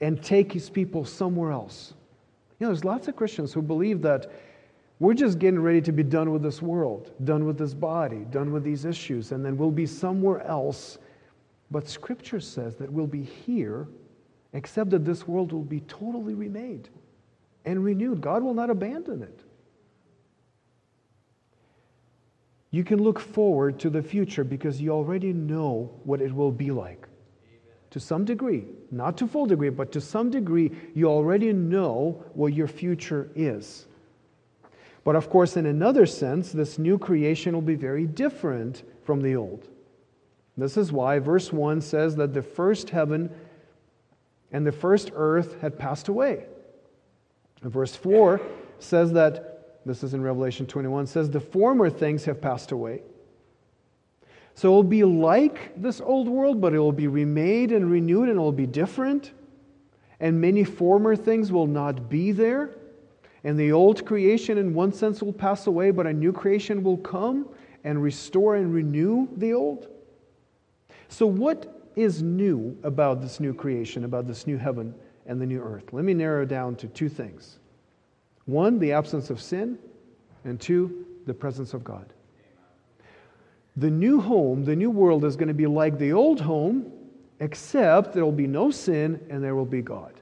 and 0.00 0.22
take 0.22 0.52
his 0.52 0.70
people 0.70 1.04
somewhere 1.04 1.50
else. 1.50 1.94
You 2.58 2.66
know, 2.66 2.72
there's 2.72 2.84
lots 2.84 3.08
of 3.08 3.16
Christians 3.16 3.52
who 3.52 3.62
believe 3.62 4.02
that 4.02 4.30
we're 5.00 5.14
just 5.14 5.38
getting 5.38 5.60
ready 5.60 5.80
to 5.82 5.92
be 5.92 6.02
done 6.02 6.32
with 6.32 6.42
this 6.42 6.60
world, 6.60 7.12
done 7.24 7.44
with 7.44 7.56
this 7.56 7.74
body, 7.74 8.26
done 8.30 8.52
with 8.52 8.64
these 8.64 8.84
issues, 8.84 9.30
and 9.30 9.44
then 9.44 9.56
we'll 9.56 9.70
be 9.70 9.86
somewhere 9.86 10.40
else. 10.42 10.98
But 11.70 11.88
Scripture 11.88 12.40
says 12.40 12.74
that 12.76 12.92
we'll 12.92 13.06
be 13.06 13.22
here, 13.22 13.86
except 14.54 14.90
that 14.90 15.04
this 15.04 15.28
world 15.28 15.52
will 15.52 15.62
be 15.62 15.80
totally 15.80 16.34
remade 16.34 16.88
and 17.64 17.84
renewed. 17.84 18.20
God 18.20 18.42
will 18.42 18.54
not 18.54 18.70
abandon 18.70 19.22
it. 19.22 19.44
You 22.78 22.84
can 22.84 23.02
look 23.02 23.18
forward 23.18 23.80
to 23.80 23.90
the 23.90 24.00
future 24.00 24.44
because 24.44 24.80
you 24.80 24.92
already 24.92 25.32
know 25.32 25.90
what 26.04 26.20
it 26.20 26.32
will 26.32 26.52
be 26.52 26.70
like. 26.70 27.08
Amen. 27.42 27.74
To 27.90 27.98
some 27.98 28.24
degree, 28.24 28.66
not 28.92 29.16
to 29.16 29.26
full 29.26 29.46
degree, 29.46 29.70
but 29.70 29.90
to 29.90 30.00
some 30.00 30.30
degree, 30.30 30.70
you 30.94 31.08
already 31.08 31.52
know 31.52 32.24
what 32.34 32.52
your 32.52 32.68
future 32.68 33.30
is. 33.34 33.86
But 35.02 35.16
of 35.16 35.28
course, 35.28 35.56
in 35.56 35.66
another 35.66 36.06
sense, 36.06 36.52
this 36.52 36.78
new 36.78 36.98
creation 36.98 37.52
will 37.52 37.62
be 37.62 37.74
very 37.74 38.06
different 38.06 38.84
from 39.02 39.22
the 39.22 39.34
old. 39.34 39.66
This 40.56 40.76
is 40.76 40.92
why 40.92 41.18
verse 41.18 41.52
1 41.52 41.80
says 41.80 42.14
that 42.14 42.32
the 42.32 42.42
first 42.42 42.90
heaven 42.90 43.28
and 44.52 44.64
the 44.64 44.70
first 44.70 45.10
earth 45.16 45.60
had 45.60 45.80
passed 45.80 46.06
away. 46.06 46.44
And 47.60 47.72
verse 47.72 47.96
4 47.96 48.40
says 48.78 49.14
that, 49.14 49.57
this 49.88 50.04
is 50.04 50.14
in 50.14 50.22
Revelation 50.22 50.66
21, 50.66 51.06
says, 51.06 51.30
the 51.30 51.40
former 51.40 51.90
things 51.90 52.24
have 52.26 52.40
passed 52.40 52.72
away. 52.72 53.02
So 54.54 54.68
it 54.68 54.74
will 54.74 54.82
be 54.82 55.04
like 55.04 55.80
this 55.80 56.00
old 56.00 56.28
world, 56.28 56.60
but 56.60 56.74
it 56.74 56.78
will 56.78 56.92
be 56.92 57.06
remade 57.06 57.72
and 57.72 57.90
renewed 57.90 58.28
and 58.28 58.38
it 58.38 58.40
will 58.40 58.52
be 58.52 58.66
different. 58.66 59.32
And 60.20 60.40
many 60.40 60.64
former 60.64 61.16
things 61.16 61.52
will 61.52 61.66
not 61.66 62.08
be 62.08 62.32
there. 62.32 62.70
And 63.44 63.58
the 63.58 63.72
old 63.72 64.04
creation, 64.04 64.58
in 64.58 64.74
one 64.74 64.92
sense, 64.92 65.22
will 65.22 65.32
pass 65.32 65.68
away, 65.68 65.90
but 65.92 66.06
a 66.06 66.12
new 66.12 66.32
creation 66.32 66.82
will 66.82 66.96
come 66.96 67.48
and 67.84 68.02
restore 68.02 68.56
and 68.56 68.74
renew 68.74 69.28
the 69.36 69.52
old. 69.52 69.88
So, 71.08 71.24
what 71.26 71.78
is 71.94 72.22
new 72.22 72.76
about 72.82 73.20
this 73.20 73.40
new 73.40 73.52
creation, 73.52 74.04
about 74.04 74.26
this 74.26 74.46
new 74.46 74.56
heaven 74.56 74.94
and 75.26 75.40
the 75.40 75.46
new 75.46 75.60
earth. 75.60 75.92
Let 75.92 76.04
me 76.04 76.14
narrow 76.14 76.44
down 76.44 76.76
to 76.76 76.86
two 76.88 77.08
things 77.08 77.58
one, 78.48 78.78
the 78.78 78.92
absence 78.92 79.28
of 79.28 79.42
sin, 79.42 79.78
and 80.44 80.58
two, 80.58 81.04
the 81.26 81.34
presence 81.34 81.74
of 81.74 81.84
God. 81.84 82.14
The 83.76 83.90
new 83.90 84.20
home, 84.20 84.64
the 84.64 84.74
new 84.74 84.90
world 84.90 85.26
is 85.26 85.36
going 85.36 85.48
to 85.48 85.54
be 85.54 85.66
like 85.66 85.98
the 85.98 86.14
old 86.14 86.40
home, 86.40 86.90
except 87.40 88.14
there 88.14 88.24
will 88.24 88.32
be 88.32 88.46
no 88.46 88.70
sin 88.70 89.20
and 89.28 89.44
there 89.44 89.54
will 89.54 89.66
be 89.66 89.82
God. 89.82 90.14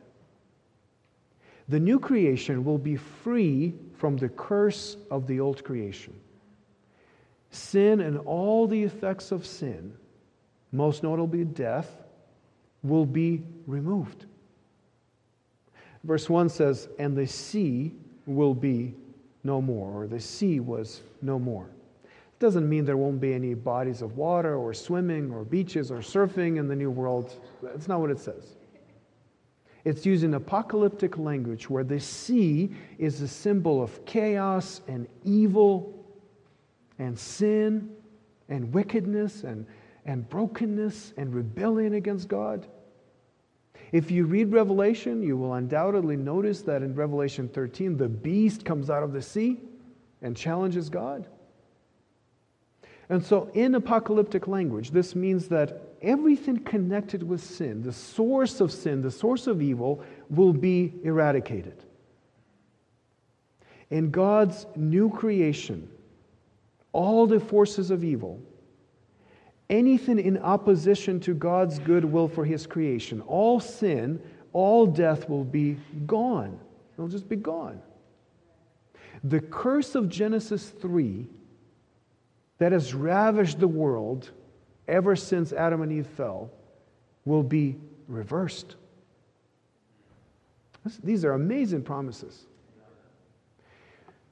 The 1.68 1.78
new 1.78 2.00
creation 2.00 2.64
will 2.64 2.78
be 2.78 2.96
free 2.96 3.74
from 3.96 4.16
the 4.16 4.28
curse 4.28 4.96
of 5.08 5.28
the 5.28 5.38
old 5.38 5.62
creation. 5.62 6.14
Sin 7.50 8.00
and 8.00 8.18
all 8.18 8.66
the 8.66 8.82
effects 8.82 9.30
of 9.30 9.46
sin, 9.46 9.94
most 10.72 11.04
notably 11.04 11.44
death, 11.44 12.02
will 12.82 13.06
be 13.06 13.44
removed. 13.68 14.26
Verse 16.02 16.28
1 16.28 16.48
says, 16.48 16.88
And 16.98 17.16
the 17.16 17.26
sea 17.26 17.94
will 18.26 18.54
be 18.54 18.94
no 19.44 19.62
more, 19.62 20.02
or 20.02 20.06
the 20.06 20.20
sea 20.20 20.60
was 20.60 21.02
no 21.22 21.38
more. 21.38 21.70
It 22.04 22.40
doesn't 22.40 22.68
mean 22.68 22.84
there 22.84 22.96
won't 22.96 23.20
be 23.20 23.32
any 23.32 23.54
bodies 23.54 24.02
of 24.02 24.16
water, 24.16 24.56
or 24.56 24.74
swimming, 24.74 25.32
or 25.32 25.44
beaches, 25.44 25.90
or 25.90 25.98
surfing 25.98 26.58
in 26.58 26.68
the 26.68 26.76
new 26.76 26.90
world. 26.90 27.40
That's 27.62 27.88
not 27.88 28.00
what 28.00 28.10
it 28.10 28.18
says. 28.18 28.56
It's 29.84 30.04
using 30.04 30.34
apocalyptic 30.34 31.16
language 31.16 31.70
where 31.70 31.84
the 31.84 32.00
sea 32.00 32.74
is 32.98 33.22
a 33.22 33.28
symbol 33.28 33.80
of 33.80 34.04
chaos 34.04 34.80
and 34.88 35.06
evil 35.22 36.04
and 36.98 37.16
sin 37.16 37.90
and 38.48 38.72
wickedness 38.74 39.44
and, 39.44 39.64
and 40.04 40.28
brokenness 40.28 41.14
and 41.16 41.32
rebellion 41.32 41.94
against 41.94 42.26
God. 42.26 42.66
If 43.92 44.10
you 44.10 44.26
read 44.26 44.52
Revelation, 44.52 45.22
you 45.22 45.36
will 45.36 45.54
undoubtedly 45.54 46.16
notice 46.16 46.62
that 46.62 46.82
in 46.82 46.94
Revelation 46.94 47.48
13, 47.48 47.96
the 47.96 48.08
beast 48.08 48.64
comes 48.64 48.90
out 48.90 49.02
of 49.02 49.12
the 49.12 49.22
sea 49.22 49.60
and 50.22 50.36
challenges 50.36 50.88
God. 50.88 51.26
And 53.08 53.24
so, 53.24 53.50
in 53.54 53.76
apocalyptic 53.76 54.48
language, 54.48 54.90
this 54.90 55.14
means 55.14 55.46
that 55.48 55.80
everything 56.02 56.58
connected 56.58 57.22
with 57.22 57.40
sin, 57.40 57.82
the 57.82 57.92
source 57.92 58.60
of 58.60 58.72
sin, 58.72 59.00
the 59.00 59.10
source 59.10 59.46
of 59.46 59.62
evil, 59.62 60.02
will 60.28 60.52
be 60.52 60.92
eradicated. 61.04 61.84
In 63.90 64.10
God's 64.10 64.66
new 64.74 65.08
creation, 65.10 65.88
all 66.92 67.28
the 67.28 67.38
forces 67.38 67.92
of 67.92 68.02
evil 68.02 68.40
anything 69.68 70.18
in 70.18 70.38
opposition 70.38 71.20
to 71.20 71.34
God's 71.34 71.78
good 71.78 72.04
will 72.04 72.28
for 72.28 72.44
his 72.44 72.66
creation. 72.66 73.20
All 73.22 73.60
sin, 73.60 74.20
all 74.52 74.86
death 74.86 75.28
will 75.28 75.44
be 75.44 75.76
gone. 76.06 76.58
It'll 76.94 77.08
just 77.08 77.28
be 77.28 77.36
gone. 77.36 77.80
The 79.24 79.40
curse 79.40 79.94
of 79.94 80.08
Genesis 80.08 80.70
3 80.70 81.26
that 82.58 82.72
has 82.72 82.94
ravished 82.94 83.58
the 83.58 83.68
world 83.68 84.30
ever 84.88 85.16
since 85.16 85.52
Adam 85.52 85.82
and 85.82 85.92
Eve 85.92 86.06
fell 86.06 86.50
will 87.24 87.42
be 87.42 87.76
reversed. 88.08 88.76
These 91.02 91.24
are 91.24 91.32
amazing 91.32 91.82
promises 91.82 92.46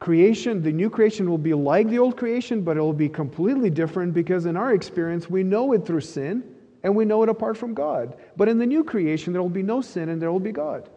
creation, 0.05 0.63
the 0.63 0.71
new 0.71 0.91
creation 0.91 1.31
will 1.31 1.39
be 1.39 1.55
like 1.55 1.89
the 1.89 1.99
old 1.99 2.15
creation, 2.15 2.61
but 2.61 2.77
it 2.77 2.81
will 2.81 2.93
be 2.93 3.09
completely 3.09 3.71
different 3.71 4.13
because 4.13 4.45
in 4.45 4.55
our 4.55 4.75
experience, 4.75 5.31
we 5.31 5.43
know 5.43 5.73
it 5.73 5.87
through 5.87 6.03
sin 6.03 6.45
and 6.83 6.95
we 6.95 7.07
know 7.07 7.23
it 7.23 7.31
apart 7.31 7.57
from 7.57 7.73
God. 7.73 8.15
But 8.37 8.51
in 8.51 8.59
the 8.59 8.67
new 8.67 8.85
creation, 8.85 9.33
there 9.33 9.41
will 9.41 9.49
be 9.49 9.63
no 9.63 9.81
sin 9.81 10.11
and 10.11 10.21
there 10.21 10.31
will 10.31 10.41
be 10.41 10.53
God. 10.53 10.91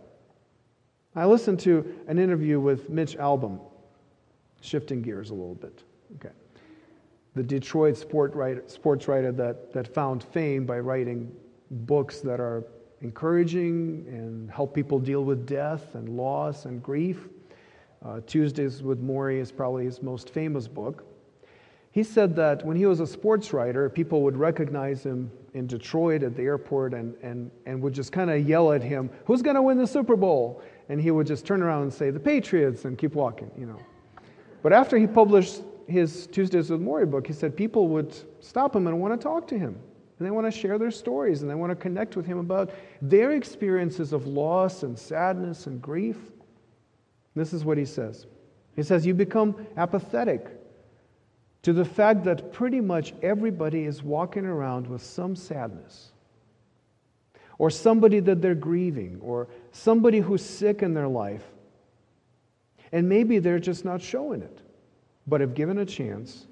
I 1.15 1.25
listened 1.25 1.61
to 1.61 1.95
an 2.09 2.19
interview 2.19 2.59
with 2.59 2.89
Mitch 2.89 3.17
Albom, 3.17 3.61
shifting 4.59 5.01
gears 5.01 5.29
a 5.29 5.33
little 5.33 5.55
bit. 5.55 5.83
Okay. 6.15 6.35
The 7.33 7.43
Detroit 7.43 7.95
sport 7.95 8.35
writer, 8.35 8.65
sports 8.67 9.07
writer 9.07 9.31
that, 9.31 9.71
that 9.71 9.87
found 9.87 10.21
fame 10.21 10.65
by 10.65 10.79
writing 10.79 11.31
books 11.71 12.19
that 12.19 12.41
are 12.41 12.65
encouraging 12.99 14.05
and 14.09 14.51
help 14.51 14.75
people 14.75 14.99
deal 14.99 15.23
with 15.23 15.47
death 15.47 15.95
and 15.95 16.09
loss 16.09 16.65
and 16.65 16.83
grief. 16.83 17.19
Uh, 18.05 18.19
Tuesdays 18.25 18.83
with 18.83 19.03
Morrie 19.03 19.39
is 19.39 19.51
probably 19.51 19.85
his 19.85 20.01
most 20.01 20.29
famous 20.29 20.67
book. 20.67 21.03
He 21.91 22.03
said 22.03 22.35
that 22.35 22.63
when 22.63 22.77
he 22.77 22.85
was 22.85 22.99
a 22.99 23.07
sports 23.07 23.53
writer, 23.53 23.89
people 23.89 24.21
would 24.21 24.37
recognize 24.37 25.03
him 25.03 25.31
in 25.55 25.65
Detroit 25.65 26.21
at 26.21 26.35
the 26.35 26.43
airport 26.43 26.93
and, 26.93 27.15
and, 27.23 27.49
and 27.65 27.81
would 27.81 27.93
just 27.93 28.11
kind 28.11 28.29
of 28.29 28.47
yell 28.47 28.71
at 28.71 28.83
him, 28.83 29.09
Who's 29.25 29.41
going 29.41 29.55
to 29.55 29.61
win 29.63 29.79
the 29.79 29.87
Super 29.87 30.15
Bowl? 30.15 30.61
And 30.89 31.01
he 31.01 31.09
would 31.09 31.25
just 31.25 31.45
turn 31.45 31.63
around 31.63 31.81
and 31.83 31.93
say, 31.93 32.11
The 32.11 32.19
Patriots, 32.19 32.85
and 32.85 32.97
keep 32.97 33.15
walking, 33.15 33.49
you 33.57 33.65
know. 33.65 33.79
But 34.61 34.73
after 34.73 34.97
he 34.97 35.07
published 35.07 35.63
his 35.87 36.27
Tuesdays 36.27 36.69
with 36.69 36.81
Morrie 36.81 37.09
book, 37.09 37.25
he 37.25 37.33
said 37.33 37.55
people 37.55 37.87
would 37.87 38.15
stop 38.41 38.75
him 38.75 38.85
and 38.85 38.99
want 38.99 39.19
to 39.19 39.23
talk 39.23 39.47
to 39.47 39.57
him. 39.57 39.75
And 40.19 40.25
they 40.25 40.31
want 40.31 40.45
to 40.45 40.51
share 40.51 40.77
their 40.77 40.91
stories 40.91 41.41
and 41.41 41.49
they 41.49 41.55
want 41.55 41.71
to 41.71 41.75
connect 41.75 42.15
with 42.15 42.25
him 42.25 42.39
about 42.39 42.71
their 43.01 43.31
experiences 43.31 44.13
of 44.13 44.27
loss 44.27 44.83
and 44.83 44.97
sadness 44.97 45.67
and 45.67 45.81
grief. 45.81 46.17
This 47.37 47.53
is 47.53 47.63
what 47.63 47.77
he 47.77 47.85
says. 47.85 48.25
He 48.75 48.83
says, 48.83 49.05
You 49.05 49.13
become 49.13 49.67
apathetic 49.75 50.47
to 51.63 51.73
the 51.73 51.85
fact 51.85 52.23
that 52.23 52.53
pretty 52.53 52.79
much 52.79 53.13
everybody 53.21 53.85
is 53.85 54.03
walking 54.03 54.45
around 54.45 54.87
with 54.87 55.01
some 55.01 55.35
sadness, 55.35 56.11
or 57.57 57.69
somebody 57.69 58.19
that 58.21 58.41
they're 58.41 58.55
grieving, 58.55 59.19
or 59.21 59.47
somebody 59.71 60.19
who's 60.19 60.43
sick 60.43 60.81
in 60.81 60.93
their 60.93 61.07
life. 61.07 61.43
And 62.91 63.09
maybe 63.09 63.39
they're 63.39 63.59
just 63.59 63.83
not 63.83 64.01
showing 64.01 64.41
it. 64.41 64.61
But 65.25 65.41
if 65.41 65.53
given 65.53 65.79
a 65.79 65.85
chance, 65.85 66.47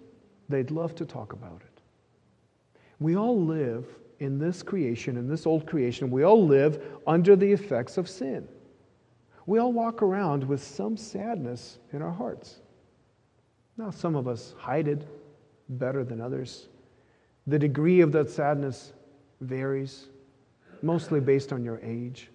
they'd 0.49 0.71
love 0.71 0.95
to 0.95 1.05
talk 1.05 1.31
about 1.33 1.61
it. 1.61 1.81
We 2.99 3.15
all 3.15 3.39
live 3.39 3.85
in 4.19 4.39
this 4.39 4.63
creation, 4.63 5.17
in 5.17 5.27
this 5.27 5.45
old 5.45 5.65
creation, 5.65 6.09
we 6.09 6.23
all 6.23 6.45
live 6.45 6.81
under 7.05 7.35
the 7.35 7.51
effects 7.51 7.97
of 7.97 8.09
sin. 8.09 8.47
We 9.45 9.59
all 9.59 9.71
walk 9.71 10.01
around 10.01 10.43
with 10.43 10.63
some 10.63 10.97
sadness 10.97 11.79
in 11.93 12.01
our 12.01 12.11
hearts. 12.11 12.61
Now, 13.77 13.91
some 13.91 14.15
of 14.15 14.27
us 14.27 14.55
hide 14.57 14.87
it 14.87 15.07
better 15.69 16.03
than 16.03 16.21
others. 16.21 16.67
The 17.47 17.59
degree 17.59 18.01
of 18.01 18.11
that 18.13 18.29
sadness 18.29 18.93
varies, 19.41 20.07
mostly 20.81 21.19
based 21.19 21.53
on 21.53 21.63
your 21.63 21.79
age. 21.83 22.29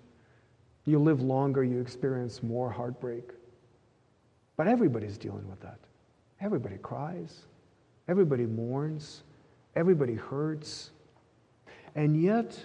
You 0.84 0.98
live 0.98 1.20
longer, 1.20 1.64
you 1.64 1.80
experience 1.80 2.42
more 2.42 2.70
heartbreak. 2.70 3.30
But 4.56 4.68
everybody's 4.68 5.18
dealing 5.18 5.48
with 5.48 5.60
that. 5.60 5.78
Everybody 6.40 6.76
cries, 6.78 7.46
everybody 8.08 8.46
mourns, 8.46 9.22
everybody 9.74 10.14
hurts. 10.14 10.90
And 11.94 12.20
yet, 12.20 12.58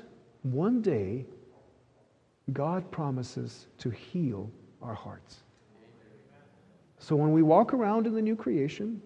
one 0.44 0.82
day, 0.82 1.26
God 2.54 2.90
promises 2.92 3.68
to 3.80 3.90
heal 3.90 4.50
our 4.82 4.94
hearts. 4.94 5.38
So 7.00 7.16
when 7.16 7.32
we 7.32 7.42
walk 7.42 7.74
around 7.74 8.08
in 8.08 8.14
the 8.14 8.22
new 8.22 8.36
creation, 8.36 9.02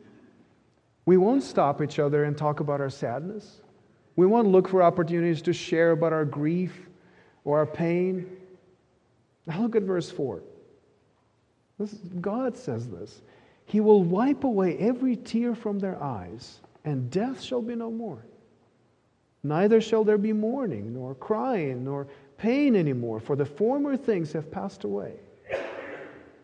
we 1.05 1.17
won't 1.17 1.43
stop 1.43 1.81
each 1.81 1.99
other 1.99 2.25
and 2.25 2.37
talk 2.37 2.59
about 2.59 2.81
our 2.81 2.89
sadness. 2.89 3.61
We 4.15 4.25
won't 4.25 4.47
look 4.47 4.67
for 4.67 4.83
opportunities 4.83 5.41
to 5.43 5.53
share 5.53 5.91
about 5.91 6.13
our 6.13 6.25
grief 6.25 6.87
or 7.45 7.57
our 7.59 7.65
pain. 7.65 8.29
Now 9.47 9.61
look 9.61 9.75
at 9.75 9.83
verse 9.83 10.11
4. 10.11 10.43
This, 11.79 11.93
God 12.19 12.57
says 12.57 12.89
this 12.89 13.21
He 13.65 13.79
will 13.79 14.03
wipe 14.03 14.43
away 14.43 14.77
every 14.77 15.15
tear 15.15 15.55
from 15.55 15.79
their 15.79 16.01
eyes, 16.03 16.59
and 16.83 17.09
death 17.09 17.41
shall 17.41 17.61
be 17.61 17.75
no 17.75 17.89
more. 17.89 18.23
Neither 19.41 19.79
shall 19.79 20.03
there 20.03 20.17
be 20.17 20.33
mourning, 20.33 20.93
nor 20.93 21.15
crying, 21.15 21.85
nor 21.85 22.07
pain 22.39 22.75
anymore, 22.75 23.19
for 23.19 23.35
the 23.35 23.45
former 23.45 23.95
things 23.95 24.33
have 24.33 24.49
passed 24.49 24.83
away. 24.85 25.13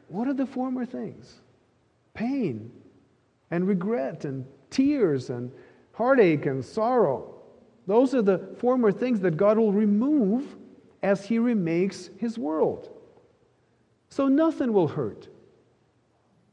What 0.09 0.27
are 0.27 0.33
the 0.33 0.45
former 0.45 0.85
things? 0.85 1.41
Pain 2.13 2.71
and 3.49 3.67
regret 3.67 4.25
and 4.25 4.45
tears 4.69 5.29
and 5.29 5.51
heartache 5.93 6.45
and 6.45 6.63
sorrow. 6.63 7.33
Those 7.87 8.13
are 8.13 8.21
the 8.21 8.37
former 8.59 8.91
things 8.91 9.19
that 9.21 9.37
God 9.37 9.57
will 9.57 9.71
remove 9.71 10.55
as 11.01 11.25
He 11.25 11.39
remakes 11.39 12.09
His 12.17 12.37
world. 12.37 12.89
So 14.09 14.27
nothing 14.27 14.73
will 14.73 14.87
hurt. 14.87 15.27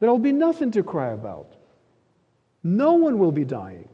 There 0.00 0.10
will 0.10 0.18
be 0.18 0.32
nothing 0.32 0.70
to 0.72 0.82
cry 0.82 1.12
about. 1.12 1.56
No 2.62 2.92
one 2.92 3.18
will 3.18 3.32
be 3.32 3.44
dying. 3.44 3.88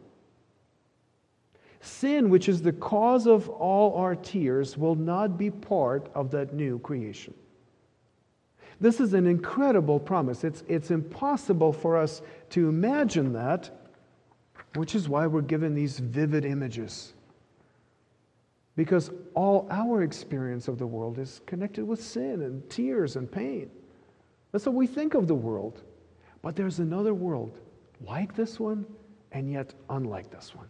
Sin, 1.81 2.29
which 2.29 2.49
is 2.49 2.63
the 2.63 2.73
cause 2.73 3.27
of 3.27 3.49
all 3.49 3.95
our 3.97 4.17
tears, 4.17 4.77
will 4.77 4.97
not 4.97 5.39
be 5.39 5.51
part 5.51 6.11
of 6.15 6.31
that 6.33 6.53
new 6.53 6.79
creation. 6.81 7.35
This 8.81 9.01
is 9.01 9.15
an 9.15 9.27
incredible 9.27 9.99
promise. 9.99 10.45
It's, 10.45 10.63
it's 10.69 10.91
impossible 10.91 11.73
for 11.73 11.97
us 11.97 12.23
to 12.51 12.69
imagine 12.69 13.33
that, 13.33 13.71
which 14.75 14.95
is 14.95 15.09
why 15.09 15.27
we're 15.27 15.41
given 15.41 15.75
these 15.75 15.99
vivid 15.99 16.45
images. 16.45 17.15
Because 18.77 19.11
all 19.35 19.67
our 19.71 20.03
experience 20.03 20.69
of 20.69 20.79
the 20.79 20.87
world 20.87 21.19
is 21.19 21.41
connected 21.47 21.85
with 21.85 22.03
sin 22.03 22.43
and 22.43 22.69
tears 22.71 23.17
and 23.17 23.31
pain. 23.31 23.71
That's 24.53 24.67
what 24.67 24.77
we 24.77 24.87
think 24.87 25.15
of 25.15 25.27
the 25.27 25.35
world. 25.35 25.83
But 26.43 26.55
there's 26.55 26.79
another 26.79 27.15
world 27.15 27.59
like 28.07 28.37
this 28.37 28.61
one 28.61 28.87
and 29.33 29.51
yet 29.51 29.75
unlike 29.91 30.31
this 30.31 30.55
one. 30.55 30.69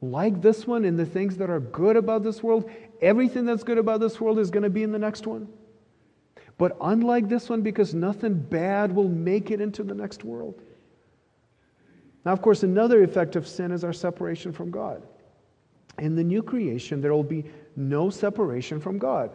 Like 0.00 0.40
this 0.40 0.66
one 0.66 0.84
in 0.84 0.96
the 0.96 1.06
things 1.06 1.36
that 1.38 1.50
are 1.50 1.60
good 1.60 1.96
about 1.96 2.22
this 2.22 2.42
world, 2.42 2.70
everything 3.00 3.44
that's 3.44 3.64
good 3.64 3.78
about 3.78 4.00
this 4.00 4.20
world 4.20 4.38
is 4.38 4.50
going 4.50 4.62
to 4.62 4.70
be 4.70 4.82
in 4.82 4.92
the 4.92 4.98
next 4.98 5.26
one. 5.26 5.48
But 6.56 6.76
unlike 6.80 7.28
this 7.28 7.48
one, 7.48 7.62
because 7.62 7.94
nothing 7.94 8.34
bad 8.34 8.94
will 8.94 9.08
make 9.08 9.50
it 9.50 9.60
into 9.60 9.82
the 9.82 9.94
next 9.94 10.24
world. 10.24 10.60
Now, 12.24 12.32
of 12.32 12.42
course, 12.42 12.62
another 12.64 13.02
effect 13.02 13.36
of 13.36 13.46
sin 13.46 13.72
is 13.72 13.84
our 13.84 13.92
separation 13.92 14.52
from 14.52 14.70
God. 14.70 15.02
In 15.98 16.14
the 16.14 16.24
new 16.24 16.42
creation, 16.42 17.00
there 17.00 17.12
will 17.12 17.22
be 17.22 17.44
no 17.76 18.10
separation 18.10 18.80
from 18.80 18.98
God. 18.98 19.30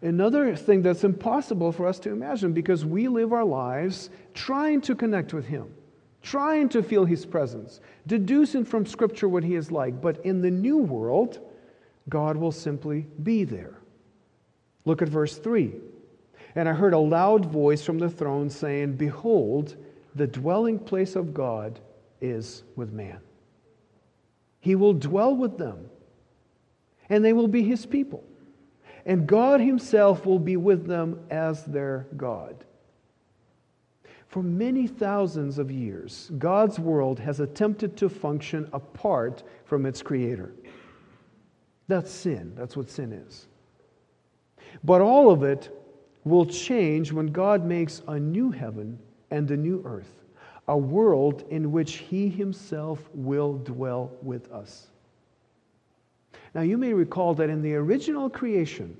Another 0.00 0.56
thing 0.56 0.82
that's 0.82 1.04
impossible 1.04 1.70
for 1.70 1.86
us 1.86 1.98
to 2.00 2.10
imagine 2.10 2.52
because 2.52 2.84
we 2.84 3.08
live 3.08 3.32
our 3.32 3.44
lives 3.44 4.10
trying 4.34 4.80
to 4.82 4.94
connect 4.94 5.32
with 5.32 5.46
Him, 5.46 5.72
trying 6.22 6.68
to 6.70 6.82
feel 6.82 7.04
His 7.04 7.26
presence, 7.26 7.80
deducing 8.06 8.64
from 8.64 8.86
Scripture 8.86 9.28
what 9.28 9.44
He 9.44 9.54
is 9.54 9.70
like. 9.70 10.00
But 10.00 10.24
in 10.24 10.40
the 10.40 10.50
new 10.50 10.78
world, 10.78 11.40
God 12.08 12.36
will 12.36 12.52
simply 12.52 13.06
be 13.22 13.44
there. 13.44 13.78
Look 14.84 15.02
at 15.02 15.08
verse 15.08 15.36
3. 15.38 15.72
And 16.54 16.68
I 16.68 16.72
heard 16.72 16.94
a 16.94 16.98
loud 16.98 17.46
voice 17.46 17.82
from 17.84 17.98
the 17.98 18.10
throne 18.10 18.50
saying, 18.50 18.96
Behold, 18.96 19.76
the 20.14 20.26
dwelling 20.26 20.78
place 20.78 21.16
of 21.16 21.32
God 21.32 21.80
is 22.20 22.62
with 22.76 22.92
man. 22.92 23.18
He 24.60 24.74
will 24.74 24.92
dwell 24.92 25.34
with 25.34 25.58
them, 25.58 25.88
and 27.08 27.24
they 27.24 27.32
will 27.32 27.48
be 27.48 27.62
his 27.62 27.86
people. 27.86 28.22
And 29.04 29.26
God 29.26 29.60
himself 29.60 30.24
will 30.24 30.38
be 30.38 30.56
with 30.56 30.86
them 30.86 31.20
as 31.30 31.64
their 31.64 32.06
God. 32.16 32.64
For 34.32 34.42
many 34.42 34.86
thousands 34.86 35.58
of 35.58 35.70
years, 35.70 36.30
God's 36.38 36.78
world 36.78 37.18
has 37.18 37.40
attempted 37.40 37.98
to 37.98 38.08
function 38.08 38.66
apart 38.72 39.42
from 39.66 39.84
its 39.84 40.00
creator. 40.00 40.54
That's 41.86 42.10
sin. 42.10 42.54
That's 42.56 42.74
what 42.74 42.88
sin 42.88 43.12
is. 43.12 43.46
But 44.84 45.02
all 45.02 45.30
of 45.30 45.42
it 45.42 45.68
will 46.24 46.46
change 46.46 47.12
when 47.12 47.26
God 47.26 47.66
makes 47.66 48.00
a 48.08 48.18
new 48.18 48.50
heaven 48.50 48.98
and 49.30 49.50
a 49.50 49.56
new 49.56 49.82
earth, 49.84 50.24
a 50.66 50.78
world 50.78 51.44
in 51.50 51.70
which 51.70 51.96
He 51.96 52.30
Himself 52.30 53.10
will 53.12 53.58
dwell 53.58 54.12
with 54.22 54.50
us. 54.50 54.86
Now, 56.54 56.62
you 56.62 56.78
may 56.78 56.94
recall 56.94 57.34
that 57.34 57.50
in 57.50 57.60
the 57.60 57.74
original 57.74 58.30
creation, 58.30 58.96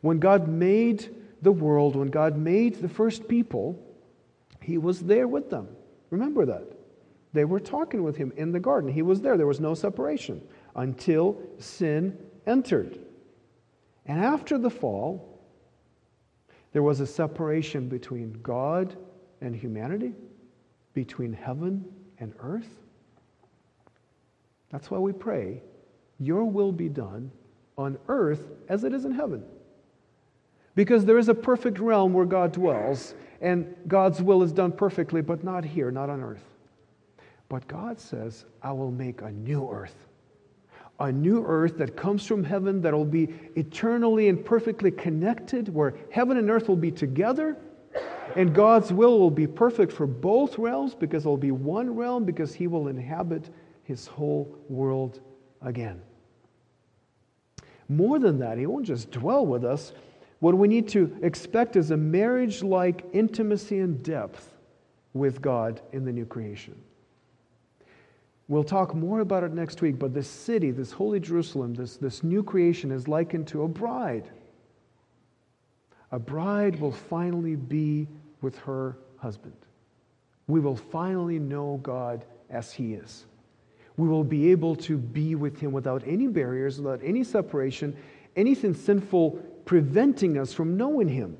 when 0.00 0.18
God 0.18 0.48
made 0.48 1.14
the 1.42 1.52
world, 1.52 1.96
when 1.96 2.08
God 2.08 2.38
made 2.38 2.76
the 2.76 2.88
first 2.88 3.28
people, 3.28 3.78
He 4.62 4.78
was 4.78 5.00
there 5.00 5.28
with 5.28 5.50
them. 5.50 5.68
Remember 6.10 6.46
that. 6.46 6.64
They 7.32 7.44
were 7.44 7.60
talking 7.60 8.02
with 8.02 8.16
Him 8.16 8.32
in 8.36 8.52
the 8.52 8.60
garden. 8.60 8.92
He 8.92 9.02
was 9.02 9.20
there. 9.20 9.36
There 9.36 9.46
was 9.46 9.60
no 9.60 9.74
separation 9.74 10.42
until 10.76 11.40
sin 11.58 12.18
entered. 12.46 12.98
And 14.06 14.22
after 14.22 14.58
the 14.58 14.70
fall, 14.70 15.40
there 16.72 16.82
was 16.82 17.00
a 17.00 17.06
separation 17.06 17.88
between 17.88 18.38
God 18.42 18.96
and 19.40 19.54
humanity, 19.54 20.14
between 20.94 21.32
heaven 21.32 21.84
and 22.18 22.34
earth. 22.40 22.80
That's 24.70 24.90
why 24.90 24.98
we 24.98 25.12
pray, 25.12 25.62
Your 26.18 26.44
will 26.44 26.72
be 26.72 26.88
done 26.88 27.30
on 27.76 27.98
earth 28.08 28.50
as 28.68 28.84
it 28.84 28.92
is 28.92 29.04
in 29.04 29.12
heaven. 29.12 29.44
Because 30.74 31.04
there 31.04 31.18
is 31.18 31.28
a 31.28 31.34
perfect 31.34 31.78
realm 31.78 32.12
where 32.12 32.24
God 32.24 32.52
dwells, 32.52 33.14
and 33.40 33.74
God's 33.86 34.22
will 34.22 34.42
is 34.42 34.52
done 34.52 34.72
perfectly, 34.72 35.20
but 35.20 35.44
not 35.44 35.64
here, 35.64 35.90
not 35.90 36.08
on 36.08 36.22
earth. 36.22 36.44
But 37.48 37.68
God 37.68 38.00
says, 38.00 38.46
I 38.62 38.72
will 38.72 38.90
make 38.90 39.20
a 39.20 39.30
new 39.30 39.68
earth. 39.70 40.06
A 41.00 41.12
new 41.12 41.44
earth 41.44 41.76
that 41.78 41.96
comes 41.96 42.24
from 42.24 42.44
heaven 42.44 42.80
that 42.82 42.94
will 42.94 43.04
be 43.04 43.28
eternally 43.56 44.28
and 44.28 44.42
perfectly 44.42 44.90
connected, 44.90 45.68
where 45.68 45.94
heaven 46.10 46.38
and 46.38 46.48
earth 46.50 46.68
will 46.68 46.76
be 46.76 46.90
together, 46.90 47.56
and 48.36 48.54
God's 48.54 48.92
will 48.92 49.18
will 49.18 49.30
be 49.30 49.46
perfect 49.46 49.92
for 49.92 50.06
both 50.06 50.56
realms 50.58 50.94
because 50.94 51.26
it 51.26 51.28
will 51.28 51.36
be 51.36 51.50
one 51.50 51.94
realm 51.94 52.24
because 52.24 52.54
He 52.54 52.66
will 52.66 52.88
inhabit 52.88 53.50
His 53.84 54.06
whole 54.06 54.56
world 54.68 55.20
again. 55.60 56.00
More 57.88 58.18
than 58.18 58.38
that, 58.38 58.56
He 58.56 58.66
won't 58.66 58.86
just 58.86 59.10
dwell 59.10 59.44
with 59.44 59.64
us, 59.64 59.92
what 60.42 60.56
we 60.56 60.66
need 60.66 60.88
to 60.88 61.16
expect 61.22 61.76
is 61.76 61.92
a 61.92 61.96
marriage 61.96 62.64
like 62.64 63.04
intimacy 63.12 63.78
and 63.78 64.02
depth 64.02 64.52
with 65.12 65.40
God 65.40 65.80
in 65.92 66.04
the 66.04 66.10
new 66.10 66.26
creation. 66.26 66.74
We'll 68.48 68.64
talk 68.64 68.92
more 68.92 69.20
about 69.20 69.44
it 69.44 69.52
next 69.52 69.80
week, 69.82 70.00
but 70.00 70.12
this 70.12 70.26
city, 70.26 70.72
this 70.72 70.90
holy 70.90 71.20
Jerusalem, 71.20 71.74
this, 71.74 71.96
this 71.96 72.24
new 72.24 72.42
creation 72.42 72.90
is 72.90 73.06
likened 73.06 73.46
to 73.48 73.62
a 73.62 73.68
bride. 73.68 74.32
A 76.10 76.18
bride 76.18 76.80
will 76.80 76.90
finally 76.90 77.54
be 77.54 78.08
with 78.40 78.58
her 78.58 78.98
husband. 79.18 79.54
We 80.48 80.58
will 80.58 80.74
finally 80.74 81.38
know 81.38 81.78
God 81.84 82.24
as 82.50 82.72
He 82.72 82.94
is. 82.94 83.26
We 83.96 84.08
will 84.08 84.24
be 84.24 84.50
able 84.50 84.74
to 84.74 84.98
be 84.98 85.36
with 85.36 85.60
Him 85.60 85.70
without 85.70 86.02
any 86.04 86.26
barriers, 86.26 86.80
without 86.80 86.98
any 87.04 87.22
separation, 87.22 87.96
anything 88.34 88.74
sinful 88.74 89.40
preventing 89.64 90.38
us 90.38 90.52
from 90.52 90.76
knowing 90.76 91.08
Him. 91.08 91.36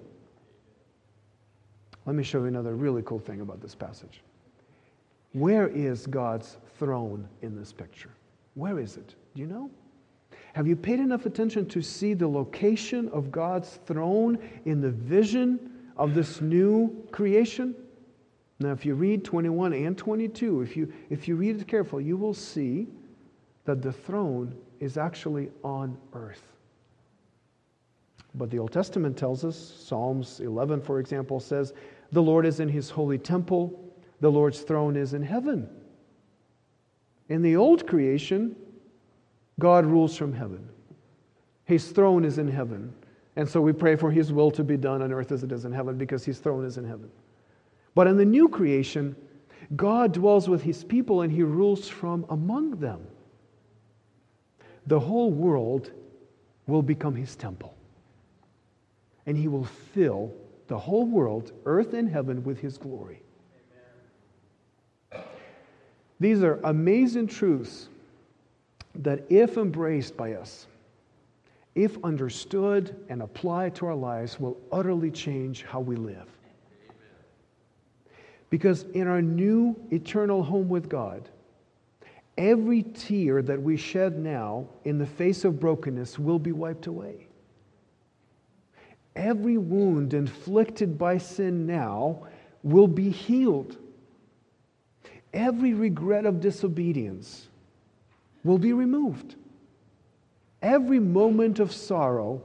Let 2.07 2.17
me 2.17 2.23
show 2.23 2.39
you 2.39 2.47
another 2.47 2.75
really 2.75 3.03
cool 3.03 3.19
thing 3.19 3.41
about 3.41 3.61
this 3.61 3.75
passage. 3.75 4.23
Where 5.33 5.69
is 5.69 6.07
God's 6.07 6.59
throne 6.79 7.29
in 7.43 7.57
this 7.57 7.73
picture? 7.73 8.11
Where 8.55 8.79
is 8.79 8.97
it? 8.97 9.15
Do 9.35 9.41
you 9.41 9.47
know? 9.47 9.71
Have 10.53 10.67
you 10.67 10.77
paid 10.77 11.01
enough 11.01 11.25
attention 11.25 11.67
to 11.69 11.81
see 11.81 12.13
the 12.13 12.29
location 12.29 13.09
of 13.09 13.33
God's 13.33 13.79
throne 13.87 14.39
in 14.67 14.81
the 14.81 14.91
vision 14.91 15.59
of 15.97 16.15
this 16.15 16.41
new 16.41 17.07
creation? 17.11 17.75
Now, 18.59 18.73
if 18.73 18.85
you 18.85 18.95
read 18.95 19.25
21 19.25 19.73
and 19.73 19.97
22, 19.97 20.61
if 20.61 20.77
you, 20.77 20.93
if 21.09 21.27
you 21.27 21.37
read 21.37 21.61
it 21.61 21.67
carefully, 21.67 22.05
you 22.05 22.17
will 22.17 22.35
see 22.35 22.87
that 23.65 23.81
the 23.81 23.93
throne 23.93 24.55
is 24.81 24.99
actually 24.99 25.51
on 25.65 25.97
earth. 26.13 26.52
But 28.35 28.51
the 28.51 28.59
Old 28.59 28.73
Testament 28.73 29.17
tells 29.17 29.45
us, 29.45 29.57
Psalms 29.57 30.41
11, 30.41 30.81
for 30.81 31.01
example, 31.01 31.39
says, 31.39 31.75
The 32.13 32.23
Lord 32.23 32.47
is 32.47 32.61
in 32.61 32.69
his 32.69 32.89
holy 32.89 33.19
temple, 33.19 33.79
the 34.21 34.31
Lord's 34.31 34.61
throne 34.61 34.97
is 34.97 35.15
in 35.15 35.23
heaven. 35.23 35.69
In 37.29 37.43
the 37.43 37.57
old 37.57 37.87
creation, 37.87 38.57
God 39.59 39.85
rules 39.85 40.17
from 40.17 40.33
heaven. 40.33 40.67
His 41.65 41.91
throne 41.91 42.25
is 42.25 42.39
in 42.39 42.49
heaven. 42.49 42.93
And 43.37 43.49
so 43.49 43.61
we 43.61 43.73
pray 43.73 43.97
for 43.97 44.11
his 44.11 44.33
will 44.33 44.51
to 44.53 44.65
be 44.65 44.77
done 44.77 45.03
on 45.03 45.13
earth 45.13 45.33
as 45.33 45.43
it 45.43 45.53
is 45.53 45.65
in 45.65 45.73
heaven 45.73 45.97
because 45.97 46.25
his 46.25 46.39
throne 46.39 46.65
is 46.65 46.79
in 46.79 46.85
heaven. 46.85 47.11
But 47.95 48.07
in 48.07 48.17
the 48.17 48.25
new 48.25 48.49
creation, 48.49 49.17
God 49.77 50.13
dwells 50.13 50.49
with 50.49 50.63
his 50.63 50.85
people 50.85 51.23
and 51.23 51.33
he 51.33 51.43
rules 51.43 51.89
from 51.89 52.27
among 52.31 52.77
them. 52.77 53.07
The 54.87 55.01
whole 55.01 55.31
world 55.31 55.93
will 56.67 56.83
become 56.83 57.15
his 57.15 57.37
temple 57.37 57.75
and 59.27 59.37
he 59.37 59.49
will 59.49 59.65
fill 59.65 60.33
the 60.69 60.79
whole 60.79 61.07
world, 61.07 61.53
earth 61.67 61.95
and 61.95 62.09
heaven, 62.09 62.43
with 62.45 62.59
his 62.61 62.79
glory. 62.79 63.23
Amen. 65.13 65.25
These 66.19 66.43
are 66.43 66.61
amazing 66.65 67.27
truths 67.27 67.89
that, 68.95 69.25
if 69.31 69.57
embraced 69.57 70.17
by 70.17 70.35
us, 70.35 70.67
if 71.75 71.97
understood 72.05 72.97
and 73.09 73.23
applied 73.23 73.75
to 73.77 73.87
our 73.87 73.95
lives, 73.95 74.39
will 74.39 74.59
utterly 74.71 75.11
change 75.11 75.65
how 75.65 75.81
we 75.81 75.97
live. 75.97 76.29
Because 78.51 78.83
in 78.93 79.07
our 79.07 79.23
new 79.23 79.75
eternal 79.91 80.43
home 80.43 80.69
with 80.69 80.89
God, 80.89 81.31
every 82.37 82.83
tear 82.83 83.41
that 83.41 83.61
we 83.61 83.77
shed 83.77 84.19
now 84.19 84.67
in 84.85 84.99
the 84.99 85.07
face 85.07 85.45
of 85.45 85.59
brokenness 85.59 86.19
will 86.19 86.39
be 86.39 86.53
wiped 86.53 86.87
away. 86.87 87.29
Every 89.15 89.59
wound 89.59 90.15
inflicted 90.15 90.99
by 90.99 91.19
sin 91.19 91.67
now 91.67 92.27
will 92.63 92.89
be 92.89 93.11
healed. 93.11 93.77
Every 95.35 95.75
regret 95.75 96.27
of 96.27 96.41
disobedience 96.41 97.49
will 98.45 98.59
be 98.59 98.73
removed. 98.73 99.37
Every 100.61 101.01
moment 101.01 101.59
of 101.59 101.73
sorrow 101.73 102.43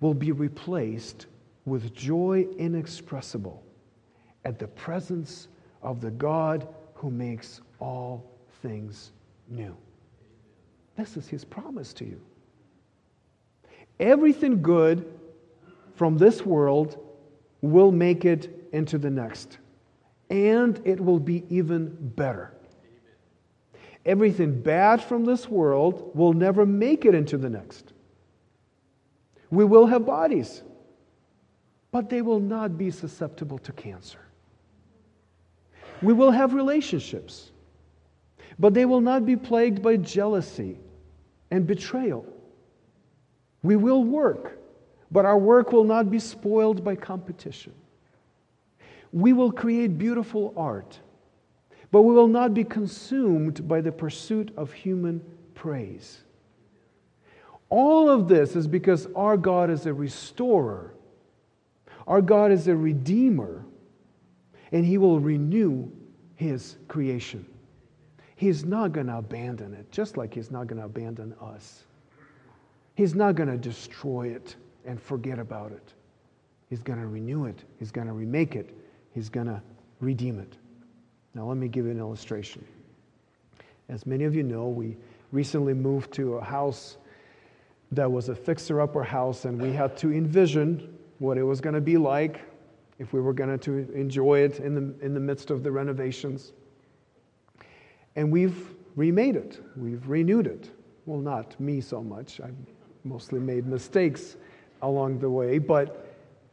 will 0.00 0.14
be 0.14 0.32
replaced 0.32 1.26
with 1.64 1.94
joy 1.94 2.46
inexpressible 2.58 3.62
at 4.44 4.58
the 4.58 4.68
presence 4.68 5.48
of 5.82 6.00
the 6.00 6.10
God 6.10 6.68
who 6.94 7.10
makes 7.10 7.60
all 7.80 8.24
things 8.62 9.12
new. 9.48 9.76
This 10.96 11.16
is 11.16 11.28
his 11.28 11.44
promise 11.44 11.92
to 11.94 12.04
you. 12.04 12.20
Everything 14.00 14.62
good 14.62 15.17
from 15.98 16.16
this 16.16 16.46
world 16.46 16.96
will 17.60 17.90
make 17.90 18.24
it 18.24 18.68
into 18.72 18.98
the 18.98 19.10
next. 19.10 19.58
And 20.30 20.80
it 20.84 21.00
will 21.00 21.18
be 21.18 21.44
even 21.48 21.88
better. 22.14 22.54
Everything 24.06 24.62
bad 24.62 25.02
from 25.02 25.24
this 25.24 25.48
world 25.48 26.12
will 26.14 26.32
never 26.32 26.64
make 26.64 27.04
it 27.04 27.14
into 27.14 27.36
the 27.36 27.50
next. 27.50 27.92
We 29.50 29.64
will 29.64 29.86
have 29.86 30.06
bodies, 30.06 30.62
but 31.90 32.08
they 32.08 32.22
will 32.22 32.40
not 32.40 32.78
be 32.78 32.90
susceptible 32.90 33.58
to 33.58 33.72
cancer. 33.72 34.20
We 36.00 36.12
will 36.12 36.30
have 36.30 36.54
relationships, 36.54 37.50
but 38.58 38.72
they 38.72 38.84
will 38.84 39.00
not 39.00 39.26
be 39.26 39.34
plagued 39.34 39.82
by 39.82 39.96
jealousy 39.96 40.78
and 41.50 41.66
betrayal. 41.66 42.24
We 43.62 43.74
will 43.74 44.04
work, 44.04 44.57
but 45.10 45.24
our 45.24 45.38
work 45.38 45.72
will 45.72 45.84
not 45.84 46.10
be 46.10 46.18
spoiled 46.18 46.84
by 46.84 46.94
competition. 46.94 47.72
We 49.12 49.32
will 49.32 49.50
create 49.50 49.96
beautiful 49.98 50.52
art, 50.56 50.98
but 51.90 52.02
we 52.02 52.14
will 52.14 52.28
not 52.28 52.52
be 52.52 52.64
consumed 52.64 53.66
by 53.66 53.80
the 53.80 53.92
pursuit 53.92 54.52
of 54.56 54.72
human 54.72 55.22
praise. 55.54 56.20
All 57.70 58.08
of 58.08 58.28
this 58.28 58.56
is 58.56 58.66
because 58.66 59.06
our 59.14 59.36
God 59.36 59.70
is 59.70 59.86
a 59.86 59.94
restorer, 59.94 60.94
our 62.06 62.20
God 62.20 62.52
is 62.52 62.68
a 62.68 62.76
redeemer, 62.76 63.64
and 64.72 64.84
He 64.84 64.98
will 64.98 65.20
renew 65.20 65.90
His 66.36 66.76
creation. 66.88 67.46
He's 68.36 68.64
not 68.64 68.92
going 68.92 69.06
to 69.06 69.16
abandon 69.16 69.74
it, 69.74 69.90
just 69.90 70.16
like 70.16 70.32
He's 70.34 70.50
not 70.50 70.66
going 70.66 70.78
to 70.78 70.84
abandon 70.84 71.34
us. 71.40 71.84
He's 72.94 73.14
not 73.14 73.34
going 73.34 73.48
to 73.48 73.56
destroy 73.56 74.28
it 74.28 74.56
and 74.88 75.00
forget 75.00 75.38
about 75.38 75.70
it. 75.70 75.92
He's 76.70 76.82
going 76.82 76.98
to 76.98 77.06
renew 77.06 77.44
it, 77.44 77.62
He's 77.78 77.92
going 77.92 78.08
to 78.08 78.12
remake 78.12 78.56
it, 78.56 78.74
He's 79.14 79.28
going 79.28 79.46
to 79.46 79.62
redeem 80.00 80.40
it. 80.40 80.56
Now, 81.34 81.46
let 81.46 81.58
me 81.58 81.68
give 81.68 81.84
you 81.84 81.92
an 81.92 81.98
illustration. 81.98 82.64
As 83.88 84.06
many 84.06 84.24
of 84.24 84.34
you 84.34 84.42
know, 84.42 84.66
we 84.66 84.96
recently 85.30 85.74
moved 85.74 86.12
to 86.14 86.34
a 86.34 86.44
house 86.44 86.96
that 87.92 88.10
was 88.10 88.28
a 88.28 88.34
fixer 88.34 88.80
upper 88.80 89.02
house, 89.02 89.44
and 89.44 89.60
we 89.60 89.72
had 89.72 89.96
to 89.98 90.12
envision 90.12 90.94
what 91.18 91.38
it 91.38 91.42
was 91.42 91.60
going 91.60 91.74
to 91.74 91.80
be 91.80 91.96
like 91.96 92.40
if 92.98 93.12
we 93.12 93.20
were 93.20 93.32
going 93.32 93.58
to 93.58 93.92
enjoy 93.92 94.40
it 94.40 94.58
in 94.58 94.74
the, 94.74 95.04
in 95.04 95.14
the 95.14 95.20
midst 95.20 95.50
of 95.50 95.62
the 95.62 95.70
renovations. 95.70 96.52
And 98.16 98.32
we've 98.32 98.74
remade 98.96 99.36
it, 99.36 99.60
we've 99.76 100.06
renewed 100.08 100.46
it. 100.46 100.70
Well, 101.06 101.20
not 101.20 101.58
me 101.60 101.80
so 101.80 102.02
much. 102.02 102.40
I've 102.40 102.56
mostly 103.04 103.38
made 103.38 103.66
mistakes 103.66 104.36
along 104.82 105.20
the 105.20 105.30
way, 105.30 105.58
but 105.58 106.06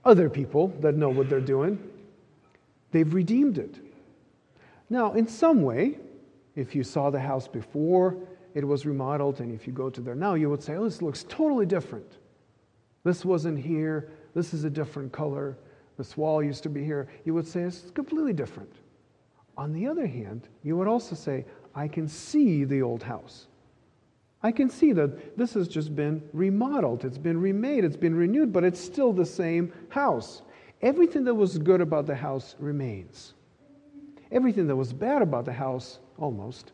other 0.04 0.30
people 0.30 0.68
that 0.82 0.96
know 0.96 1.10
what 1.10 1.30
they're 1.30 1.40
doing, 1.40 1.80
they've 2.92 3.14
redeemed 3.14 3.58
it. 3.58 3.76
Now, 4.90 5.14
in 5.14 5.28
some 5.28 5.62
way, 5.64 5.98
if 6.56 6.76
you 6.76 6.84
saw 6.84 7.10
the 7.10 7.20
house 7.20 7.48
before 7.48 8.16
it 8.54 8.66
was 8.66 8.86
remodeled, 8.86 9.42
and 9.42 9.52
if 9.52 9.68
you 9.68 9.74
go 9.74 9.90
to 9.90 10.02
there 10.02 10.16
now, 10.16 10.36
you 10.36 10.50
would 10.50 10.64
say, 10.64 10.76
oh, 10.76 10.84
this 10.86 11.02
looks 11.02 11.26
totally 11.28 11.66
different. 11.66 12.18
This 13.04 13.26
wasn't 13.26 13.60
here. 13.60 14.10
This 14.34 14.54
is 14.54 14.64
a 14.64 14.70
different 14.70 15.12
color. 15.12 15.58
This 15.98 16.16
wall 16.18 16.44
used 16.44 16.64
to 16.64 16.70
be 16.70 16.84
here. 16.84 17.08
You 17.26 17.34
would 17.34 17.48
say 17.48 17.62
it's 17.62 17.92
completely 17.92 18.34
different. 18.34 18.72
On 19.58 19.74
the 19.74 19.88
other 19.88 20.08
hand, 20.08 20.48
you 20.64 20.76
would 20.78 20.88
also 20.88 21.16
say, 21.16 21.46
I 21.74 21.88
can 21.88 22.08
see 22.08 22.64
the 22.64 22.82
old 22.82 23.04
house. 23.04 23.48
I 24.46 24.52
can 24.52 24.70
see 24.70 24.92
that 24.92 25.36
this 25.36 25.56
has 25.56 25.68
just 25.68 25.96
been 25.96 26.22
remodeled, 26.32 27.04
it's 27.04 27.18
been 27.18 27.42
remade, 27.42 27.84
it's 27.84 27.98
been 27.98 28.14
renewed, 28.14 28.54
but 28.54 28.64
it's 28.64 28.80
still 28.80 29.12
the 29.12 29.26
same 29.26 29.74
house. 29.90 30.44
Everything 30.84 31.24
that 31.24 31.34
was 31.34 31.58
good 31.58 31.82
about 31.82 32.06
the 32.06 32.14
house 32.14 32.54
remains. 32.60 33.34
Everything 34.32 34.68
that 34.68 34.76
was 34.76 34.94
bad 34.94 35.24
about 35.24 35.46
the 35.46 35.52
house, 35.52 35.98
almost, 36.20 36.74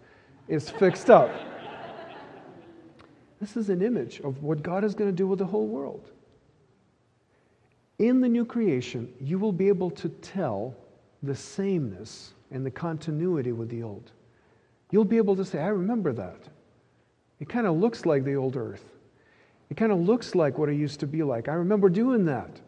is 0.49 0.69
fixed 0.69 1.10
up. 1.10 1.31
This 3.39 3.55
is 3.55 3.69
an 3.69 3.81
image 3.81 4.19
of 4.19 4.43
what 4.43 4.62
God 4.62 4.84
is 4.84 4.93
going 4.93 5.10
to 5.10 5.15
do 5.15 5.25
with 5.25 5.39
the 5.39 5.45
whole 5.45 5.65
world. 5.65 6.12
In 7.99 8.19
the 8.19 8.27
new 8.27 8.43
creation, 8.43 9.13
you 9.21 9.39
will 9.39 9.53
be 9.53 9.69
able 9.69 9.91
to 9.91 10.10
tell 10.10 10.75
the 11.23 11.34
sameness 11.34 12.34
and 12.51 12.65
the 12.65 12.69
continuity 12.69 13.53
with 13.53 13.69
the 13.69 13.81
old. 13.81 14.12
You'll 14.91 15.05
be 15.05 15.15
able 15.15 15.38
to 15.38 15.45
say, 15.45 15.60
I 15.60 15.69
remember 15.69 16.12
that. 16.12 16.49
It 17.41 17.49
kind 17.49 17.65
of 17.67 17.75
looks 17.75 18.06
like 18.06 18.23
the 18.23 18.36
old 18.36 18.56
earth. 18.56 18.86
It 19.71 19.75
kind 19.75 19.91
of 19.91 19.99
looks 19.99 20.36
like 20.36 20.58
what 20.58 20.69
it 20.69 20.75
used 20.75 20.99
to 20.99 21.08
be 21.08 21.23
like. 21.23 21.49
I 21.49 21.54
remember 21.54 21.89
doing 21.89 22.23
that. 22.25 22.62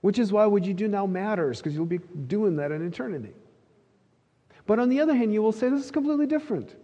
Which 0.00 0.18
is 0.18 0.32
why 0.32 0.44
what 0.46 0.64
you 0.64 0.74
do 0.74 0.88
now 0.88 1.06
matters, 1.06 1.58
because 1.58 1.74
you'll 1.74 1.86
be 1.86 2.00
doing 2.26 2.56
that 2.56 2.72
in 2.72 2.86
eternity. 2.86 3.32
But 4.66 4.78
on 4.78 4.88
the 4.88 5.00
other 5.00 5.14
hand, 5.14 5.32
you 5.32 5.40
will 5.40 5.52
say, 5.52 5.68
this 5.68 5.84
is 5.84 5.90
completely 5.90 6.26
different. 6.26 6.74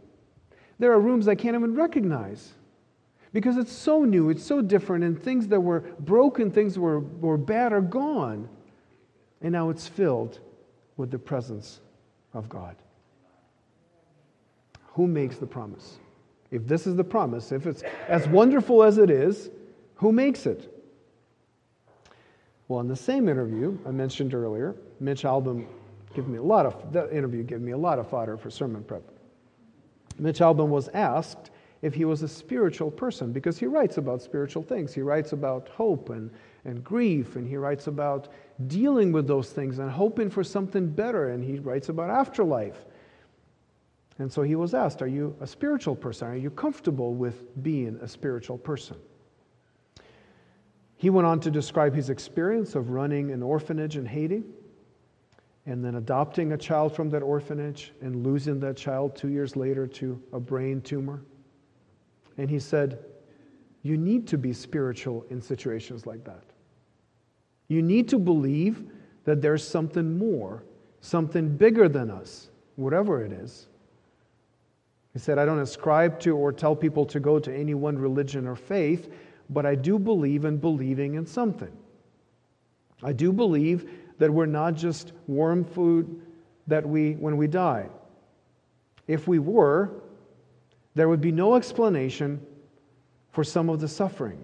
There 0.79 0.93
are 0.93 1.01
rooms 1.01 1.29
I 1.29 1.35
can't 1.35 1.55
even 1.55 1.75
recognize 1.75 2.53
because 3.33 3.57
it's 3.57 3.73
so 3.73 4.05
new, 4.05 4.31
it's 4.31 4.45
so 4.45 4.63
different, 4.63 5.05
and 5.05 5.21
things 5.21 5.49
that 5.49 5.61
were 5.61 5.81
broken, 6.01 6.51
things 6.51 6.75
that 6.75 6.81
were, 6.81 7.01
were 7.01 7.37
bad 7.37 7.73
are 7.73 7.81
gone. 7.81 8.49
And 9.43 9.53
now 9.53 9.71
it's 9.71 9.89
filled 9.89 10.39
with 10.97 11.11
the 11.11 11.19
presence 11.19 11.81
of 12.33 12.49
God. 12.49 12.77
Who 14.95 15.09
makes 15.09 15.37
the 15.37 15.47
promise? 15.47 15.99
If 16.55 16.69
this 16.69 16.87
is 16.87 16.95
the 16.95 17.03
promise, 17.03 17.51
if 17.51 17.67
it's 17.67 17.83
as 18.07 18.29
wonderful 18.29 18.85
as 18.85 18.99
it 18.99 19.11
is, 19.11 19.51
who 19.97 20.13
makes 20.13 20.47
it? 20.47 20.71
Well, 22.69 22.79
in 22.79 22.87
the 22.87 22.95
same 22.95 23.29
interview 23.29 23.77
I 23.85 23.91
mentioned 23.91 24.35
earlier, 24.35 24.77
Mitch 25.01 25.25
Albom 25.25 25.67
gave 26.15 26.29
me 26.29 26.39
a 26.39 26.43
lot 26.43 26.65
of, 26.65 26.93
that 26.93 27.13
interview 27.13 27.43
gave 27.43 27.61
me 27.61 27.73
a 27.73 27.77
lot 27.77 27.99
of 27.99 28.09
fodder 28.09 28.37
for 28.37 28.51
sermon 28.51 28.85
prep. 28.85 29.03
Mitch 30.21 30.39
Albom 30.39 30.69
was 30.69 30.89
asked 30.95 31.51
if 31.83 31.93
he 31.93 32.05
was 32.05 32.23
a 32.23 32.29
spiritual 32.29 32.89
person 32.89 33.33
because 33.33 33.59
he 33.59 33.67
writes 33.67 33.97
about 33.97 34.23
spiritual 34.23 34.63
things. 34.63 34.95
He 34.95 35.01
writes 35.01 35.33
about 35.33 35.69
hope 35.71 36.11
and, 36.11 36.31
and 36.65 36.85
grief, 36.85 37.35
and 37.35 37.49
he 37.49 37.57
writes 37.57 37.89
about 37.89 38.29
dealing 38.69 39.11
with 39.11 39.27
those 39.27 39.51
things 39.51 39.81
and 39.81 39.91
hoping 39.91 40.31
for 40.31 40.45
something 40.45 40.87
better, 40.87 41.31
and 41.31 41.43
he 41.43 41.59
writes 41.59 41.89
about 41.89 42.11
afterlife. 42.11 42.85
And 44.19 44.33
so 44.33 44.43
he 44.43 44.55
was 44.55 44.75
asked, 44.75 45.03
Are 45.03 45.09
you 45.09 45.37
a 45.41 45.47
spiritual 45.47 45.97
person? 45.97 46.29
Are 46.29 46.37
you 46.37 46.51
comfortable 46.51 47.15
with 47.15 47.63
being 47.63 47.99
a 48.01 48.09
spiritual 48.09 48.59
person? 48.59 48.97
He 50.97 51.11
went 51.11 51.27
on 51.27 51.41
to 51.41 51.51
describe 51.51 51.95
his 51.95 52.11
experience 52.11 52.75
of 52.75 52.91
running 52.91 53.31
an 53.31 53.43
orphanage 53.43 53.97
in 53.97 54.07
Haiti 54.07 54.43
and 55.67 55.85
then 55.85 55.97
adopting 55.97 56.53
a 56.53 56.57
child 56.57 56.95
from 56.95 57.11
that 57.11 57.23
orphanage 57.23 57.93
and 58.01 58.25
losing 58.25 58.61
that 58.61 58.77
child 58.77 59.17
two 59.17 59.29
years 59.29 59.57
later 59.57 59.87
to 59.87 60.23
a 60.33 60.39
brain 60.39 60.81
tumor. 60.81 61.23
And 62.39 62.49
he 62.49 62.59
said, 62.59 62.99
You 63.83 63.97
need 63.97 64.27
to 64.29 64.39
be 64.39 64.53
spiritual 64.53 65.27
in 65.31 65.41
situations 65.41 66.07
like 66.07 66.25
that. 66.25 66.45
You 67.69 67.83
need 67.83 68.09
to 68.11 68.19
believe 68.19 68.85
that 69.25 69.41
there's 69.41 69.67
something 69.67 70.17
more, 70.17 70.63
something 71.01 71.57
bigger 71.57 71.89
than 71.89 72.11
us, 72.11 72.51
whatever 72.77 73.25
it 73.25 73.33
is. 73.33 73.69
He 75.15 75.21
said, 75.21 75.39
I 75.39 75.47
don't 75.47 75.61
ascribe 75.61 76.19
to 76.21 76.37
or 76.37 76.53
tell 76.53 76.75
people 76.75 77.07
to 77.07 77.21
go 77.21 77.39
to 77.39 77.55
any 77.55 77.73
one 77.75 77.97
religion 77.97 78.47
or 78.47 78.57
faith, 78.57 79.11
but 79.49 79.65
I 79.65 79.77
do 79.77 79.99
believe 79.99 80.45
in 80.45 80.59
believing 80.59 81.15
in 81.15 81.25
something. 81.25 81.73
I 83.03 83.13
do 83.13 83.33
believe 83.33 83.89
that 84.19 84.31
we're 84.31 84.47
not 84.47 84.75
just 84.75 85.13
worm 85.29 85.65
food 85.65 86.21
that 86.67 86.87
we 86.87 87.13
when 87.13 87.37
we 87.37 87.47
die. 87.47 87.87
If 89.07 89.29
we 89.29 89.39
were, 89.39 89.91
there 90.95 91.09
would 91.09 91.21
be 91.21 91.33
no 91.33 91.55
explanation 91.55 92.45
for 93.31 93.45
some 93.45 93.69
of 93.69 93.81
the 93.81 93.89
suffering, 93.89 94.43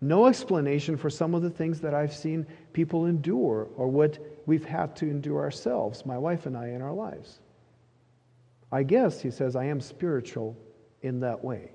no 0.00 0.26
explanation 0.26 0.96
for 0.96 1.08
some 1.08 1.34
of 1.34 1.42
the 1.42 1.50
things 1.50 1.80
that 1.80 1.94
I've 1.94 2.14
seen 2.14 2.46
people 2.72 3.06
endure 3.06 3.68
or 3.76 3.88
what 3.88 4.18
we've 4.46 4.64
had 4.64 4.96
to 4.96 5.06
endure 5.08 5.40
ourselves, 5.40 6.04
my 6.04 6.18
wife 6.18 6.46
and 6.46 6.56
I, 6.56 6.68
in 6.68 6.82
our 6.82 6.92
lives. 6.92 7.38
I 8.72 8.82
guess, 8.82 9.20
he 9.20 9.30
says, 9.30 9.54
I 9.54 9.66
am 9.66 9.80
spiritual 9.80 10.56
in 11.02 11.20
that 11.20 11.44
way. 11.44 11.72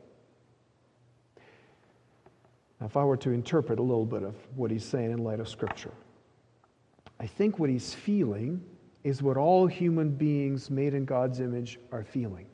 Now, 2.79 2.87
if 2.87 2.97
I 2.97 3.03
were 3.03 3.17
to 3.17 3.31
interpret 3.31 3.79
a 3.79 3.83
little 3.83 4.05
bit 4.05 4.23
of 4.23 4.35
what 4.55 4.71
he's 4.71 4.83
saying 4.83 5.11
in 5.11 5.19
light 5.19 5.39
of 5.39 5.47
Scripture, 5.47 5.93
I 7.19 7.27
think 7.27 7.59
what 7.59 7.69
he's 7.69 7.93
feeling 7.93 8.63
is 9.03 9.21
what 9.21 9.37
all 9.37 9.67
human 9.67 10.09
beings 10.09 10.69
made 10.69 10.93
in 10.93 11.05
God's 11.05 11.39
image 11.39 11.79
are 11.91 12.03
feeling. 12.03 12.45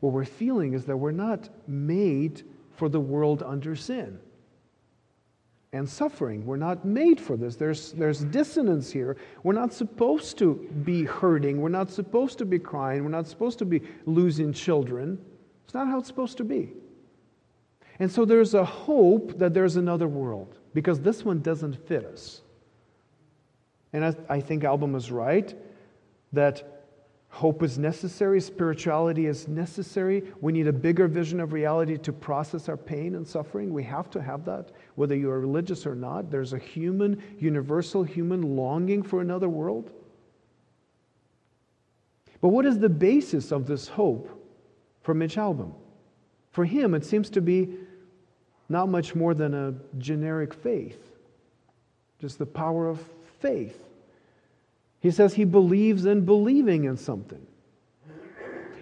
What 0.00 0.12
we're 0.12 0.24
feeling 0.24 0.72
is 0.72 0.84
that 0.86 0.96
we're 0.96 1.12
not 1.12 1.48
made 1.66 2.42
for 2.72 2.88
the 2.88 3.00
world 3.00 3.42
under 3.42 3.76
sin 3.76 4.18
and 5.76 5.88
suffering. 5.88 6.44
We're 6.44 6.56
not 6.56 6.84
made 6.84 7.20
for 7.20 7.36
this. 7.36 7.56
There's, 7.56 7.92
there's 7.92 8.24
dissonance 8.24 8.90
here. 8.90 9.16
We're 9.42 9.52
not 9.52 9.72
supposed 9.72 10.38
to 10.38 10.54
be 10.84 11.04
hurting. 11.04 11.60
We're 11.60 11.68
not 11.68 11.90
supposed 11.90 12.38
to 12.38 12.44
be 12.44 12.58
crying. 12.58 13.04
We're 13.04 13.10
not 13.10 13.26
supposed 13.26 13.58
to 13.60 13.64
be 13.64 13.82
losing 14.06 14.52
children. 14.52 15.18
It's 15.64 15.74
not 15.74 15.86
how 15.86 15.98
it's 15.98 16.08
supposed 16.08 16.36
to 16.38 16.44
be. 16.44 16.72
And 17.98 18.10
so 18.10 18.24
there's 18.24 18.54
a 18.54 18.64
hope 18.64 19.38
that 19.38 19.54
there's 19.54 19.76
another 19.76 20.08
world 20.08 20.58
because 20.74 21.00
this 21.00 21.24
one 21.24 21.40
doesn't 21.40 21.74
fit 21.86 22.04
us. 22.04 22.42
And 23.92 24.04
I, 24.04 24.14
I 24.28 24.40
think 24.40 24.64
Albom 24.64 24.94
is 24.94 25.10
right 25.10 25.54
that 26.32 26.75
Hope 27.36 27.62
is 27.62 27.76
necessary, 27.76 28.40
spirituality 28.40 29.26
is 29.26 29.46
necessary. 29.46 30.24
We 30.40 30.54
need 30.54 30.68
a 30.68 30.72
bigger 30.72 31.06
vision 31.06 31.38
of 31.38 31.52
reality 31.52 31.98
to 31.98 32.10
process 32.10 32.66
our 32.66 32.78
pain 32.78 33.14
and 33.14 33.28
suffering. 33.28 33.74
We 33.74 33.82
have 33.82 34.08
to 34.12 34.22
have 34.22 34.46
that, 34.46 34.70
whether 34.94 35.14
you 35.14 35.28
are 35.30 35.38
religious 35.38 35.86
or 35.86 35.94
not. 35.94 36.30
There's 36.30 36.54
a 36.54 36.58
human, 36.58 37.22
universal 37.38 38.04
human 38.04 38.56
longing 38.56 39.02
for 39.02 39.20
another 39.20 39.50
world. 39.50 39.90
But 42.40 42.48
what 42.48 42.64
is 42.64 42.78
the 42.78 42.88
basis 42.88 43.52
of 43.52 43.66
this 43.66 43.86
hope 43.86 44.30
for 45.02 45.12
Mitch 45.12 45.36
Albom? 45.36 45.74
For 46.52 46.64
him, 46.64 46.94
it 46.94 47.04
seems 47.04 47.28
to 47.28 47.42
be 47.42 47.68
not 48.70 48.88
much 48.88 49.14
more 49.14 49.34
than 49.34 49.52
a 49.52 49.74
generic 49.98 50.54
faith, 50.54 51.12
just 52.18 52.38
the 52.38 52.46
power 52.46 52.88
of 52.88 52.98
faith. 53.40 53.82
He 55.00 55.10
says 55.10 55.34
he 55.34 55.44
believes 55.44 56.06
in 56.06 56.24
believing 56.24 56.84
in 56.84 56.96
something. 56.96 57.46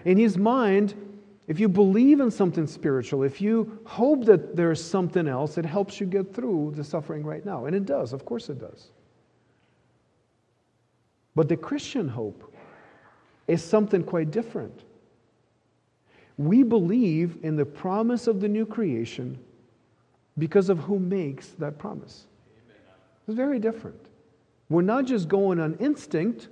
In 0.05 0.19
his 0.19 0.37
mind, 0.37 0.95
if 1.47 1.61
you 1.61 1.69
believe 1.69 2.21
in 2.21 2.31
something 2.31 2.67
spiritual, 2.67 3.23
if 3.23 3.41
you 3.41 3.79
hope 3.85 4.25
that 4.25 4.57
there's 4.57 4.83
something 4.83 5.29
else, 5.29 5.59
it 5.59 5.65
helps 5.65 6.01
you 6.01 6.07
get 6.07 6.35
through 6.35 6.73
the 6.77 6.85
suffering 6.85 7.25
right 7.25 7.45
now. 7.45 7.67
And 7.67 7.77
it 7.77 7.85
does, 7.85 8.13
of 8.13 8.25
course 8.25 8.49
it 8.49 8.59
does. 8.59 8.91
But 11.35 11.49
the 11.49 11.57
Christian 11.57 12.09
hope 12.09 12.55
is 13.47 13.63
something 13.63 14.03
quite 14.03 14.31
different. 14.31 14.85
We 16.39 16.63
believe 16.63 17.39
in 17.43 17.57
the 17.57 17.67
promise 17.67 18.27
of 18.27 18.41
the 18.41 18.49
new 18.49 18.67
creation 18.67 19.39
because 20.39 20.69
of 20.69 20.79
who 20.79 20.99
makes 20.99 21.49
that 21.59 21.79
promise. 21.79 22.25
It's 23.27 23.37
very 23.37 23.59
different. 23.59 24.01
We're 24.75 24.83
not 24.83 25.05
just 25.05 25.29
going 25.29 25.61
on 25.61 25.75
instinct, 25.75 26.49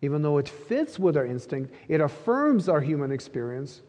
even 0.00 0.22
though 0.22 0.38
it 0.38 0.48
fits 0.48 0.98
with 0.98 1.18
our 1.18 1.26
instinct, 1.26 1.74
it 1.86 2.00
affirms 2.00 2.66
our 2.66 2.80
human 2.80 3.12
experience. 3.12 3.82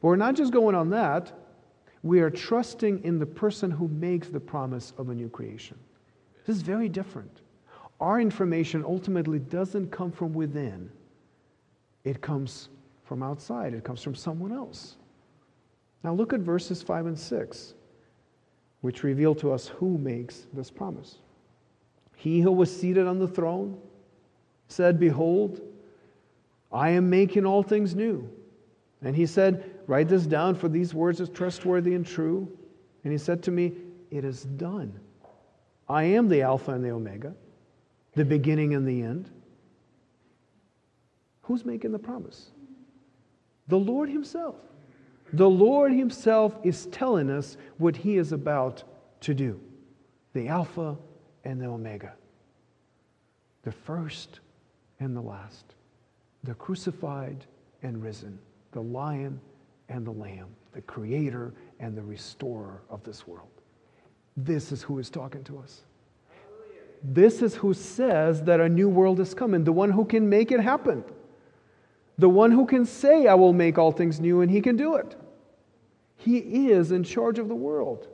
But 0.00 0.06
we're 0.06 0.14
not 0.14 0.36
just 0.36 0.52
going 0.52 0.76
on 0.76 0.90
that, 0.90 1.32
we 2.04 2.20
are 2.20 2.30
trusting 2.30 3.02
in 3.02 3.18
the 3.18 3.26
person 3.26 3.68
who 3.72 3.88
makes 3.88 4.28
the 4.28 4.38
promise 4.38 4.92
of 4.96 5.08
a 5.08 5.14
new 5.14 5.28
creation. 5.28 5.76
This 6.46 6.54
is 6.54 6.62
very 6.62 6.88
different. 6.88 7.40
Our 7.98 8.20
information 8.20 8.84
ultimately 8.86 9.40
doesn't 9.40 9.90
come 9.90 10.12
from 10.12 10.32
within, 10.32 10.88
it 12.04 12.20
comes 12.20 12.68
from 13.02 13.24
outside, 13.24 13.74
it 13.74 13.82
comes 13.82 14.04
from 14.04 14.14
someone 14.14 14.52
else. 14.52 14.98
Now 16.04 16.14
look 16.14 16.32
at 16.32 16.38
verses 16.38 16.80
5 16.80 17.06
and 17.06 17.18
6, 17.18 17.74
which 18.82 19.02
reveal 19.02 19.34
to 19.34 19.50
us 19.50 19.66
who 19.66 19.98
makes 19.98 20.46
this 20.52 20.70
promise. 20.70 21.18
He 22.16 22.40
who 22.40 22.52
was 22.52 22.74
seated 22.74 23.06
on 23.06 23.18
the 23.18 23.28
throne 23.28 23.78
said, 24.68 24.98
Behold, 24.98 25.60
I 26.72 26.90
am 26.90 27.08
making 27.10 27.46
all 27.46 27.62
things 27.62 27.94
new. 27.94 28.28
And 29.02 29.14
he 29.14 29.26
said, 29.26 29.70
Write 29.86 30.08
this 30.08 30.26
down, 30.26 30.54
for 30.54 30.68
these 30.68 30.94
words 30.94 31.20
are 31.20 31.26
trustworthy 31.26 31.94
and 31.94 32.06
true. 32.06 32.50
And 33.04 33.12
he 33.12 33.18
said 33.18 33.42
to 33.44 33.50
me, 33.50 33.72
It 34.10 34.24
is 34.24 34.44
done. 34.44 34.98
I 35.88 36.04
am 36.04 36.28
the 36.28 36.42
Alpha 36.42 36.72
and 36.72 36.82
the 36.82 36.90
Omega, 36.90 37.34
the 38.14 38.24
beginning 38.24 38.74
and 38.74 38.86
the 38.88 39.02
end. 39.02 39.30
Who's 41.42 41.64
making 41.64 41.92
the 41.92 41.98
promise? 41.98 42.50
The 43.68 43.76
Lord 43.78 44.08
Himself. 44.08 44.56
The 45.34 45.48
Lord 45.48 45.92
Himself 45.92 46.56
is 46.62 46.86
telling 46.86 47.28
us 47.28 47.58
what 47.76 47.96
He 47.96 48.16
is 48.16 48.32
about 48.32 48.84
to 49.20 49.34
do 49.34 49.60
the 50.32 50.48
Alpha 50.48 50.96
and 51.44 51.60
the 51.60 51.66
Omega, 51.66 52.12
the 53.62 53.72
first 53.72 54.40
and 55.00 55.16
the 55.16 55.20
last, 55.20 55.74
the 56.42 56.54
crucified 56.54 57.44
and 57.82 58.02
risen, 58.02 58.38
the 58.72 58.80
lion 58.80 59.40
and 59.88 60.06
the 60.06 60.10
lamb, 60.10 60.48
the 60.72 60.82
creator 60.82 61.52
and 61.80 61.96
the 61.96 62.02
restorer 62.02 62.82
of 62.90 63.02
this 63.04 63.26
world. 63.26 63.48
This 64.36 64.72
is 64.72 64.82
who 64.82 64.98
is 64.98 65.10
talking 65.10 65.44
to 65.44 65.58
us. 65.58 65.82
This 67.02 67.42
is 67.42 67.54
who 67.54 67.74
says 67.74 68.42
that 68.44 68.60
a 68.60 68.68
new 68.68 68.88
world 68.88 69.20
is 69.20 69.34
coming, 69.34 69.62
the 69.62 69.72
one 69.72 69.90
who 69.90 70.04
can 70.06 70.28
make 70.28 70.50
it 70.50 70.60
happen, 70.60 71.04
the 72.16 72.28
one 72.28 72.50
who 72.50 72.64
can 72.64 72.86
say, 72.86 73.26
I 73.26 73.34
will 73.34 73.52
make 73.52 73.76
all 73.76 73.92
things 73.92 74.20
new, 74.20 74.40
and 74.40 74.50
he 74.50 74.62
can 74.62 74.76
do 74.76 74.94
it. 74.94 75.14
He 76.16 76.38
is 76.70 76.92
in 76.92 77.04
charge 77.04 77.38
of 77.38 77.48
the 77.48 77.54
world. 77.54 78.08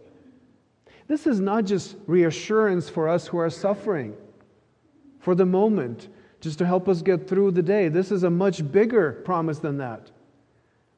This 1.10 1.26
is 1.26 1.40
not 1.40 1.64
just 1.64 1.96
reassurance 2.06 2.88
for 2.88 3.08
us 3.08 3.26
who 3.26 3.36
are 3.38 3.50
suffering 3.50 4.14
for 5.18 5.34
the 5.34 5.44
moment, 5.44 6.06
just 6.40 6.56
to 6.58 6.64
help 6.64 6.88
us 6.88 7.02
get 7.02 7.26
through 7.26 7.50
the 7.50 7.64
day. 7.64 7.88
This 7.88 8.12
is 8.12 8.22
a 8.22 8.30
much 8.30 8.70
bigger 8.70 9.20
promise 9.24 9.58
than 9.58 9.76
that. 9.78 10.12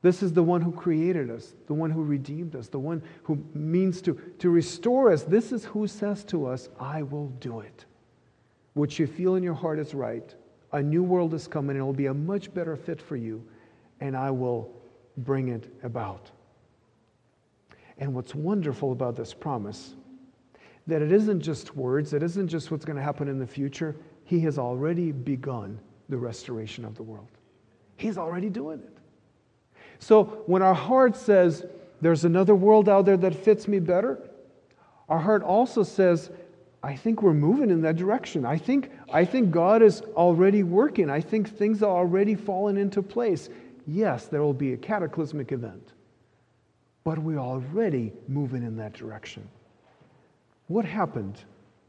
This 0.02 0.22
is 0.22 0.34
the 0.34 0.42
one 0.42 0.60
who 0.60 0.70
created 0.70 1.30
us, 1.30 1.54
the 1.66 1.72
one 1.72 1.90
who 1.90 2.04
redeemed 2.04 2.54
us, 2.56 2.68
the 2.68 2.78
one 2.78 3.02
who 3.22 3.42
means 3.54 4.02
to, 4.02 4.20
to 4.40 4.50
restore 4.50 5.10
us. 5.10 5.22
This 5.22 5.50
is 5.50 5.64
who 5.64 5.86
says 5.86 6.24
to 6.24 6.44
us, 6.44 6.68
I 6.78 7.04
will 7.04 7.28
do 7.40 7.60
it. 7.60 7.86
What 8.74 8.98
you 8.98 9.06
feel 9.06 9.36
in 9.36 9.42
your 9.42 9.54
heart 9.54 9.78
is 9.78 9.94
right. 9.94 10.34
A 10.72 10.82
new 10.82 11.02
world 11.02 11.32
is 11.32 11.48
coming, 11.48 11.70
and 11.70 11.78
it 11.78 11.84
will 11.84 11.94
be 11.94 12.06
a 12.06 12.14
much 12.14 12.52
better 12.52 12.76
fit 12.76 13.00
for 13.00 13.16
you, 13.16 13.42
and 14.02 14.14
I 14.14 14.30
will 14.30 14.74
bring 15.16 15.48
it 15.48 15.72
about. 15.82 16.30
And 17.96 18.12
what's 18.12 18.34
wonderful 18.34 18.92
about 18.92 19.16
this 19.16 19.32
promise, 19.32 19.94
that 20.86 21.02
it 21.02 21.12
isn't 21.12 21.40
just 21.40 21.76
words, 21.76 22.12
it 22.12 22.22
isn't 22.22 22.48
just 22.48 22.70
what's 22.70 22.84
going 22.84 22.96
to 22.96 23.02
happen 23.02 23.28
in 23.28 23.38
the 23.38 23.46
future. 23.46 23.96
He 24.24 24.40
has 24.40 24.58
already 24.58 25.12
begun 25.12 25.78
the 26.08 26.16
restoration 26.16 26.84
of 26.84 26.96
the 26.96 27.02
world. 27.02 27.28
He's 27.96 28.18
already 28.18 28.50
doing 28.50 28.80
it. 28.80 28.98
So 29.98 30.24
when 30.46 30.62
our 30.62 30.74
heart 30.74 31.16
says, 31.16 31.64
there's 32.00 32.24
another 32.24 32.54
world 32.54 32.88
out 32.88 33.04
there 33.04 33.16
that 33.16 33.34
fits 33.34 33.68
me 33.68 33.78
better, 33.78 34.18
our 35.08 35.20
heart 35.20 35.42
also 35.42 35.84
says, 35.84 36.30
I 36.82 36.96
think 36.96 37.22
we're 37.22 37.34
moving 37.34 37.70
in 37.70 37.80
that 37.82 37.96
direction. 37.96 38.44
I 38.44 38.58
think, 38.58 38.90
I 39.12 39.24
think 39.24 39.52
God 39.52 39.82
is 39.82 40.00
already 40.16 40.64
working. 40.64 41.08
I 41.08 41.20
think 41.20 41.48
things 41.48 41.82
are 41.82 41.96
already 41.96 42.34
falling 42.34 42.76
into 42.76 43.02
place. 43.02 43.48
Yes, 43.86 44.26
there 44.26 44.42
will 44.42 44.52
be 44.52 44.72
a 44.72 44.76
cataclysmic 44.76 45.52
event, 45.52 45.92
but 47.04 47.18
we're 47.18 47.38
already 47.38 48.12
moving 48.26 48.64
in 48.64 48.76
that 48.78 48.94
direction. 48.94 49.48
What 50.72 50.86
happened 50.86 51.38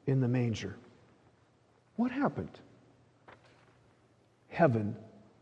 in 0.07 0.19
the 0.19 0.27
manger? 0.27 0.75
What 1.95 2.11
happened? 2.11 2.59
Heaven 4.49 4.93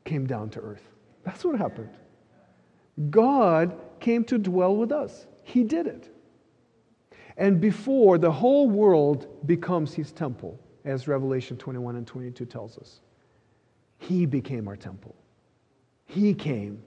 came 0.06 0.28
down 0.28 0.52
to 0.52 0.60
earth. 0.60 0.84
That's 1.24 1.44
what 1.44 1.58
happened. 1.58 1.90
God 3.10 3.76
came 4.00 4.24
to 4.26 4.38
dwell 4.38 4.76
with 4.76 4.92
us. 4.92 5.26
He 5.44 5.64
did 5.64 5.88
it. 5.88 6.16
And 7.36 7.60
before 7.60 8.20
the 8.20 8.32
whole 8.32 8.70
world 8.70 9.26
becomes 9.48 9.92
his 9.92 10.12
temple, 10.12 10.60
as 10.86 11.08
Revelation 11.08 11.58
21 11.58 11.96
and 11.96 12.06
22 12.06 12.46
tells 12.46 12.78
us, 12.78 13.02
he 13.98 14.28
became 14.28 14.68
our 14.68 14.78
temple. 14.78 15.16
He 16.06 16.36
came 16.36 16.84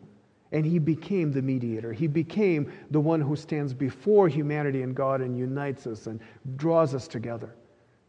and 0.54 0.64
he 0.64 0.78
became 0.78 1.32
the 1.32 1.42
mediator. 1.42 1.92
He 1.92 2.06
became 2.06 2.72
the 2.92 3.00
one 3.00 3.20
who 3.20 3.34
stands 3.34 3.74
before 3.74 4.28
humanity 4.28 4.82
and 4.82 4.94
God 4.94 5.20
and 5.20 5.36
unites 5.36 5.84
us 5.88 6.06
and 6.06 6.20
draws 6.54 6.94
us 6.94 7.08
together 7.08 7.56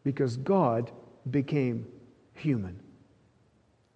because 0.03 0.37
God 0.37 0.91
became 1.31 1.87
human. 2.33 2.79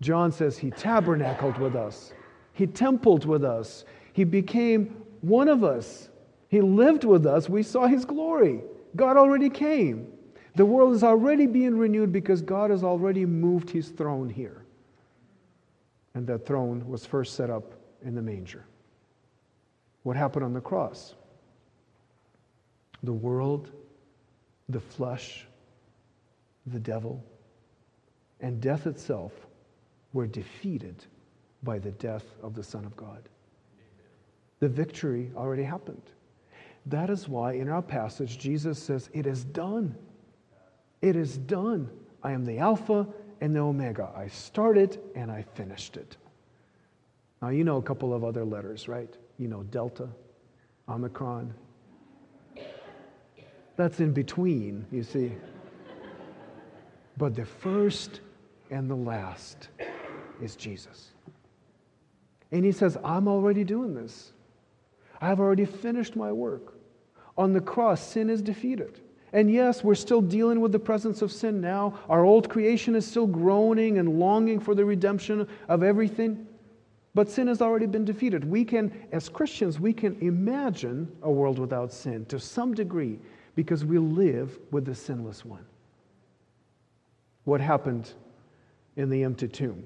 John 0.02 0.32
says 0.32 0.58
he 0.58 0.72
tabernacled 0.72 1.60
with 1.60 1.76
us. 1.76 2.12
He 2.54 2.66
templed 2.66 3.24
with 3.24 3.44
us. 3.44 3.86
He 4.14 4.24
became 4.24 5.04
one 5.22 5.48
of 5.48 5.64
us. 5.64 6.10
He 6.48 6.60
lived 6.60 7.04
with 7.04 7.28
us. 7.28 7.48
We 7.50 7.62
saw 7.62 7.86
his 7.86 8.04
glory. 8.04 8.62
God 8.96 9.16
already 9.16 9.52
came. 9.52 10.12
The 10.56 10.66
world 10.66 10.96
is 10.96 11.04
already 11.04 11.46
being 11.46 11.78
renewed 11.78 12.12
because 12.12 12.42
God 12.42 12.72
has 12.72 12.84
already 12.84 13.28
moved 13.28 13.70
his 13.70 13.90
throne 13.90 14.28
here. 14.28 14.66
And 16.16 16.26
that 16.26 16.48
throne 16.48 16.88
was 16.88 17.06
first 17.06 17.36
set 17.36 17.52
up 17.52 17.76
in 18.04 18.16
the 18.16 18.22
manger. 18.22 18.66
What 20.04 20.16
happened 20.16 20.46
on 20.46 20.54
the 20.54 20.62
cross? 20.62 21.16
The 23.04 23.14
world, 23.14 23.72
the 24.68 24.80
flesh, 24.80 25.46
the 26.66 26.80
devil, 26.80 27.24
and 28.42 28.62
death 28.62 28.88
itself 28.88 29.34
were 30.14 30.28
defeated 30.28 31.06
by 31.64 31.80
the 31.80 31.92
death 31.92 32.26
of 32.42 32.56
the 32.56 32.64
Son 32.64 32.86
of 32.86 32.96
God. 32.96 33.28
The 34.60 34.70
victory 34.70 35.32
already 35.36 35.64
happened. 35.64 36.02
That 36.86 37.10
is 37.10 37.28
why 37.28 37.54
in 37.54 37.70
our 37.70 37.82
passage, 37.82 38.38
Jesus 38.38 38.82
says, 38.82 39.10
It 39.14 39.28
is 39.28 39.44
done. 39.44 39.96
It 41.02 41.16
is 41.16 41.38
done. 41.38 41.90
I 42.24 42.32
am 42.32 42.46
the 42.46 42.58
Alpha 42.58 43.08
and 43.42 43.56
the 43.56 43.60
Omega. 43.60 44.12
I 44.16 44.28
started 44.28 45.00
and 45.16 45.32
I 45.32 45.44
finished 45.54 45.98
it. 45.98 46.18
Now, 47.42 47.50
you 47.50 47.64
know 47.64 47.78
a 47.78 47.82
couple 47.82 48.14
of 48.14 48.24
other 48.24 48.44
letters, 48.44 48.88
right? 48.88 49.14
You 49.38 49.48
know 49.48 49.64
Delta, 49.64 50.10
Omicron. 50.90 51.54
That's 53.78 54.02
in 54.02 54.12
between, 54.12 54.86
you 54.92 55.04
see. 55.04 55.32
But 57.18 57.36
the 57.36 57.46
first 57.46 58.20
and 58.70 58.90
the 58.90 58.96
last 58.96 59.70
is 60.42 60.58
Jesus. 60.58 61.12
And 62.52 62.66
he 62.66 62.74
says, 62.74 62.98
I'm 63.04 63.28
already 63.28 63.64
doing 63.64 63.94
this. 63.94 64.34
I 65.22 65.28
have 65.28 65.40
already 65.40 65.66
finished 65.66 66.16
my 66.16 66.32
work. 66.32 66.74
On 67.38 67.54
the 67.54 67.62
cross, 67.62 68.02
sin 68.02 68.30
is 68.30 68.42
defeated. 68.42 69.00
And 69.32 69.50
yes, 69.50 69.82
we're 69.84 69.96
still 69.96 70.22
dealing 70.22 70.60
with 70.60 70.74
the 70.74 70.80
presence 70.80 71.22
of 71.22 71.32
sin 71.32 71.62
now. 71.62 72.00
Our 72.10 72.26
old 72.26 72.50
creation 72.50 72.96
is 72.96 73.06
still 73.06 73.28
groaning 73.28 73.98
and 73.98 74.20
longing 74.20 74.60
for 74.60 74.76
the 74.76 74.84
redemption 74.84 75.48
of 75.70 75.84
everything. 75.84 76.48
But 77.16 77.30
sin 77.30 77.48
has 77.48 77.62
already 77.62 77.88
been 77.88 78.06
defeated. 78.06 78.46
We 78.46 78.64
can, 78.64 78.92
as 79.12 79.30
Christians, 79.30 79.80
we 79.80 79.94
can 79.94 80.18
imagine 80.22 81.12
a 81.24 81.32
world 81.32 81.58
without 81.58 81.92
sin 81.92 82.26
to 82.28 82.40
some 82.40 82.74
degree 82.74 83.20
because 83.56 83.84
we 83.84 83.98
live 83.98 84.58
with 84.72 84.86
the 84.86 84.96
sinless 84.96 85.44
one. 85.44 85.66
What 87.46 87.62
happened 87.62 88.14
in 88.96 89.10
the 89.10 89.24
empty 89.24 89.48
tomb? 89.48 89.84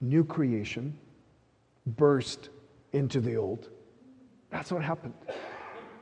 New 0.00 0.24
creation 0.24 0.96
burst 1.86 2.50
into 2.92 3.20
the 3.20 3.36
old. 3.36 3.70
That's 4.50 4.70
what 4.70 4.82
happened. 4.82 5.14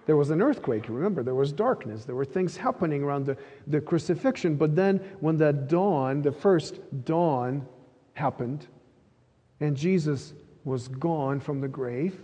There 0.06 0.16
was 0.16 0.30
an 0.30 0.42
earthquake, 0.42 0.88
remember, 0.88 1.22
there 1.22 1.34
was 1.34 1.52
darkness, 1.52 2.04
there 2.04 2.16
were 2.16 2.24
things 2.24 2.56
happening 2.56 3.02
around 3.02 3.26
the, 3.26 3.36
the 3.66 3.80
crucifixion. 3.80 4.56
But 4.56 4.74
then, 4.74 4.96
when 5.20 5.36
that 5.38 5.68
dawn, 5.68 6.20
the 6.20 6.32
first 6.32 6.80
dawn 7.04 7.66
happened, 8.14 8.66
and 9.60 9.76
Jesus 9.76 10.32
was 10.64 10.88
gone 10.88 11.40
from 11.40 11.60
the 11.60 11.68
grave, 11.68 12.20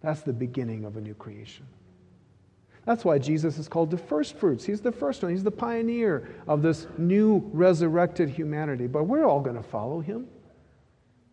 that's 0.00 0.22
the 0.22 0.32
beginning 0.32 0.84
of 0.84 0.96
a 0.96 1.00
new 1.00 1.14
creation. 1.14 1.66
That's 2.84 3.04
why 3.04 3.18
Jesus 3.18 3.58
is 3.58 3.66
called 3.66 3.90
the 3.90 3.98
first 3.98 4.36
fruits. 4.36 4.64
He's 4.64 4.80
the 4.80 4.92
first 4.92 5.22
one. 5.22 5.32
He's 5.32 5.42
the 5.42 5.50
pioneer 5.50 6.28
of 6.46 6.62
this 6.62 6.86
new 6.96 7.38
resurrected 7.52 8.28
humanity. 8.28 8.86
But 8.86 9.04
we're 9.04 9.24
all 9.24 9.40
going 9.40 9.56
to 9.56 9.62
follow 9.62 10.00
him. 10.00 10.28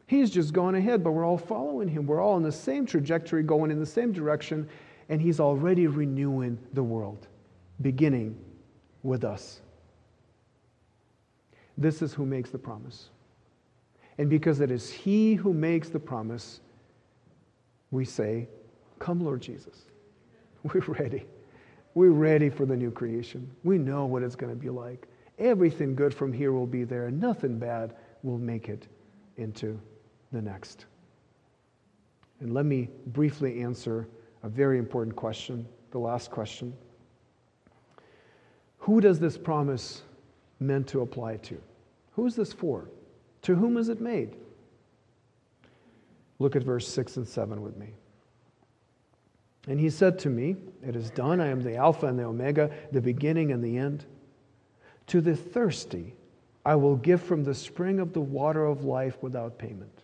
He's 0.08 0.32
just 0.32 0.52
gone 0.52 0.76
ahead, 0.76 1.04
but 1.04 1.12
we're 1.12 1.26
all 1.26 1.38
following 1.38 1.88
him. 1.88 2.08
We're 2.08 2.22
all 2.22 2.38
in 2.38 2.44
the 2.44 2.52
same 2.52 2.88
trajectory, 2.88 3.44
going 3.44 3.70
in 3.70 3.80
the 3.80 3.86
same 3.86 4.12
direction, 4.12 4.68
and 5.10 5.22
he's 5.22 5.40
already 5.40 5.86
renewing 5.88 6.58
the 6.74 6.84
world, 6.84 7.28
beginning 7.82 8.36
with 9.04 9.24
us. 9.24 9.62
This 11.78 12.02
is 12.02 12.14
who 12.14 12.26
makes 12.26 12.50
the 12.50 12.58
promise. 12.58 13.10
And 14.18 14.30
because 14.30 14.60
it 14.60 14.72
is 14.72 14.90
he 14.90 15.34
who 15.34 15.54
makes 15.54 15.90
the 15.90 16.00
promise, 16.00 16.60
we 17.92 18.06
say, 18.06 18.48
Come, 19.00 19.20
Lord 19.20 19.42
Jesus. 19.42 19.86
We're 20.64 20.82
ready. 20.82 21.26
We're 21.94 22.12
ready 22.12 22.50
for 22.50 22.66
the 22.66 22.76
new 22.76 22.90
creation. 22.90 23.50
We 23.64 23.78
know 23.78 24.06
what 24.06 24.24
it's 24.24 24.36
going 24.36 24.52
to 24.52 24.60
be 24.60 24.70
like. 24.70 25.08
Everything 25.40 25.96
good 25.96 26.14
from 26.14 26.32
here 26.32 26.52
will 26.54 26.68
be 26.68 26.84
there, 26.84 27.08
and 27.08 27.20
nothing 27.20 27.60
bad 27.60 27.96
will 28.24 28.38
make 28.38 28.70
it 28.70 28.88
into 29.38 29.80
the 30.32 30.42
next. 30.42 30.86
And 32.40 32.54
let 32.54 32.66
me 32.66 32.90
briefly 33.08 33.62
answer 33.62 34.08
a 34.44 34.50
very 34.50 34.78
important 34.78 35.16
question, 35.16 35.68
the 35.92 36.00
last 36.00 36.32
question. 36.32 36.74
Who 38.80 39.02
does 39.02 39.20
this 39.20 39.38
promise 39.38 40.02
meant 40.60 40.88
to 40.88 41.02
apply 41.02 41.38
to? 41.38 41.62
Who 42.14 42.26
is 42.26 42.36
this 42.36 42.54
for? 42.54 42.90
To 43.44 43.56
whom 43.56 43.78
is 43.78 43.90
it 43.90 44.02
made? 44.02 44.36
Look 46.40 46.56
at 46.56 46.64
verse 46.64 46.88
6 46.88 47.18
and 47.18 47.28
7 47.28 47.62
with 47.62 47.78
me. 47.78 47.94
And 49.68 49.80
he 49.80 49.90
said 49.90 50.20
to 50.20 50.30
me, 50.30 50.56
It 50.86 50.96
is 50.96 51.10
done. 51.10 51.40
I 51.40 51.48
am 51.48 51.62
the 51.62 51.76
Alpha 51.76 52.08
and 52.08 52.20
the 52.20 52.26
Omega, 52.26 52.70
the 52.92 53.02
beginning 53.02 53.52
and 53.52 53.64
the 53.64 53.78
end. 53.78 54.06
To 55.08 55.22
the 55.22 55.36
thirsty, 55.36 56.16
I 56.66 56.76
will 56.76 56.96
give 56.96 57.22
from 57.22 57.44
the 57.44 57.56
spring 57.56 58.00
of 58.00 58.14
the 58.14 58.22
water 58.22 58.66
of 58.66 58.84
life 58.84 59.22
without 59.22 59.58
payment. 59.58 60.04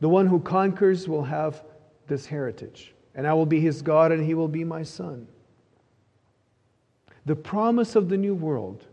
The 0.00 0.08
one 0.08 0.26
who 0.26 0.40
conquers 0.40 1.08
will 1.08 1.24
have 1.24 1.62
this 2.06 2.24
heritage, 2.26 2.94
and 3.14 3.26
I 3.26 3.34
will 3.34 3.46
be 3.46 3.60
his 3.60 3.82
God, 3.82 4.12
and 4.12 4.24
he 4.24 4.34
will 4.34 4.48
be 4.48 4.64
my 4.64 4.82
son. 4.82 5.26
The 7.26 7.36
promise 7.36 7.96
of 7.96 8.08
the 8.08 8.16
new 8.16 8.34
world 8.34 8.86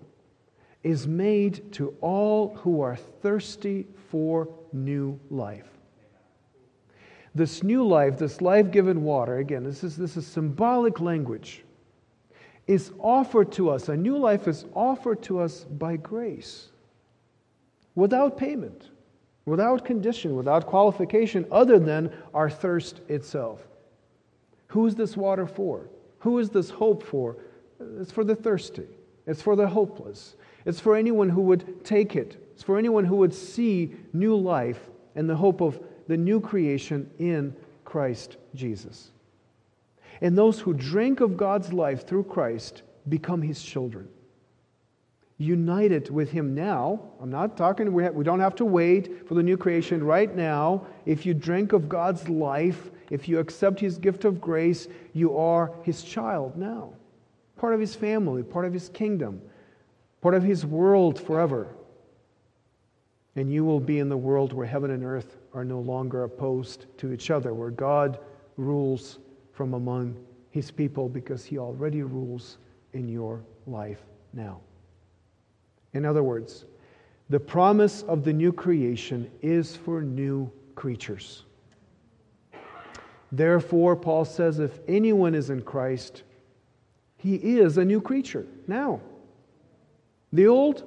is 0.85 1.07
made 1.07 1.73
to 1.73 1.95
all 1.99 2.55
who 2.57 2.79
are 2.79 2.95
thirsty 2.95 3.87
for 4.11 4.47
new 4.71 5.19
life. 5.31 5.67
This 7.33 7.63
new 7.63 7.85
life, 7.85 8.19
this 8.19 8.39
life 8.39 8.69
given 8.69 9.01
water, 9.01 9.39
again, 9.39 9.63
this 9.63 9.83
is, 9.83 9.97
this 9.97 10.15
is 10.15 10.27
symbolic 10.27 11.01
language, 11.01 11.63
is 12.67 12.91
offered 12.99 13.51
to 13.53 13.71
us. 13.71 13.89
A 13.89 13.97
new 13.97 14.15
life 14.15 14.47
is 14.47 14.65
offered 14.75 15.23
to 15.23 15.39
us 15.39 15.63
by 15.63 15.97
grace 15.97 16.69
without 17.95 18.37
payment, 18.37 18.91
without 19.45 19.85
condition, 19.85 20.35
without 20.35 20.67
qualification, 20.67 21.47
other 21.51 21.79
than 21.79 22.13
our 22.31 22.49
thirst 22.49 23.01
itself. 23.09 23.59
Who 24.67 24.85
is 24.85 24.93
this 24.93 25.17
water 25.17 25.47
for? 25.47 25.89
Who 26.19 26.37
is 26.37 26.51
this 26.51 26.69
hope 26.69 27.01
for? 27.01 27.37
It's 27.99 28.11
for 28.11 28.23
the 28.23 28.35
thirsty, 28.35 28.87
it's 29.25 29.41
for 29.41 29.55
the 29.55 29.67
hopeless, 29.67 30.35
it's 30.65 30.79
for 30.79 30.95
anyone 30.95 31.29
who 31.29 31.41
would 31.41 31.85
take 31.85 32.15
it, 32.15 32.37
it's 32.53 32.63
for 32.63 32.77
anyone 32.77 33.05
who 33.05 33.17
would 33.17 33.33
see 33.33 33.95
new 34.13 34.35
life 34.35 34.89
and 35.15 35.29
the 35.29 35.35
hope 35.35 35.61
of 35.61 35.79
the 36.07 36.17
new 36.17 36.39
creation 36.39 37.09
in 37.19 37.55
Christ 37.83 38.37
Jesus. 38.53 39.11
And 40.21 40.37
those 40.37 40.59
who 40.59 40.73
drink 40.73 41.19
of 41.19 41.37
God's 41.37 41.73
life 41.73 42.07
through 42.07 42.23
Christ 42.23 42.83
become 43.07 43.41
his 43.41 43.61
children. 43.61 44.07
United 45.37 46.09
with 46.09 46.31
him 46.31 46.55
now. 46.55 47.01
I'm 47.21 47.29
not 47.29 47.57
talking, 47.57 47.91
we, 47.91 48.07
we 48.09 48.23
don't 48.23 48.39
have 48.39 48.55
to 48.55 48.65
wait 48.65 49.27
for 49.27 49.33
the 49.33 49.43
new 49.43 49.57
creation. 49.57 50.01
Right 50.03 50.33
now, 50.33 50.87
if 51.05 51.25
you 51.25 51.33
drink 51.33 51.73
of 51.73 51.89
God's 51.89 52.29
life, 52.29 52.89
if 53.09 53.27
you 53.27 53.39
accept 53.39 53.79
his 53.79 53.97
gift 53.97 54.23
of 54.23 54.39
grace, 54.39 54.87
you 55.13 55.37
are 55.37 55.73
his 55.83 56.03
child 56.03 56.55
now. 56.55 56.93
Part 57.57 57.73
of 57.73 57.79
his 57.81 57.95
family, 57.95 58.43
part 58.43 58.65
of 58.65 58.73
his 58.73 58.89
kingdom, 58.89 59.41
part 60.25 60.33
of 60.33 60.41
his 60.41 60.65
world 60.65 61.21
forever. 61.21 61.67
And 63.35 63.53
you 63.53 63.63
will 63.63 63.79
be 63.79 63.99
in 63.99 64.09
the 64.09 64.17
world 64.17 64.53
where 64.53 64.65
heaven 64.65 64.89
and 64.89 65.03
earth 65.03 65.37
are 65.53 65.63
no 65.63 65.79
longer 65.79 66.23
opposed 66.23 66.87
to 66.97 67.13
each 67.13 67.29
other, 67.29 67.53
where 67.53 67.69
God 67.69 68.17
rules 68.57 69.19
from 69.53 69.75
among 69.75 70.17
his 70.49 70.71
people 70.71 71.07
because 71.07 71.45
he 71.45 71.59
already 71.59 72.01
rules 72.01 72.57
in 72.93 73.07
your 73.07 73.43
life 73.67 74.01
now. 74.33 74.61
In 75.93 76.07
other 76.07 76.23
words, 76.23 76.65
the 77.29 77.39
promise 77.39 78.01
of 78.01 78.23
the 78.23 78.33
new 78.33 78.51
creation 78.51 79.29
is 79.43 79.75
for 79.75 80.01
new 80.01 80.51
creatures. 80.73 81.43
Therefore, 83.31 83.95
Paul 83.95 84.25
says 84.25 84.57
if 84.57 84.79
anyone 84.87 85.35
is 85.35 85.51
in 85.51 85.61
Christ, 85.61 86.23
he 87.15 87.35
is 87.35 87.77
a 87.77 87.85
new 87.85 88.01
creature 88.01 88.47
now. 88.65 89.01
The 90.33 90.47
old 90.47 90.83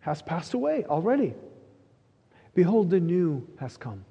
has 0.00 0.22
passed 0.22 0.54
away 0.54 0.84
already. 0.84 1.34
Behold, 2.54 2.90
the 2.90 3.00
new 3.00 3.46
has 3.58 3.76
come. 3.76 4.04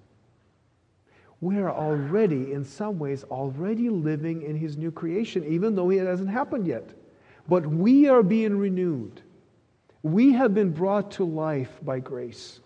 We 1.42 1.58
are 1.58 1.72
already, 1.72 2.54
in 2.54 2.64
some 2.64 3.00
ways, 3.00 3.24
already 3.26 3.90
living 3.90 4.44
in 4.44 4.56
his 4.56 4.78
new 4.78 4.92
creation, 4.92 5.44
even 5.44 5.76
though 5.76 5.90
it 5.90 6.06
hasn't 6.06 6.30
happened 6.30 6.68
yet. 6.68 6.92
But 7.48 7.66
we 7.66 8.08
are 8.08 8.24
being 8.24 8.58
renewed. 8.58 9.22
We 10.04 10.34
have 10.34 10.54
been 10.54 10.72
brought 10.72 11.12
to 11.12 11.24
life 11.24 11.80
by 11.82 12.00
grace. 12.00 12.60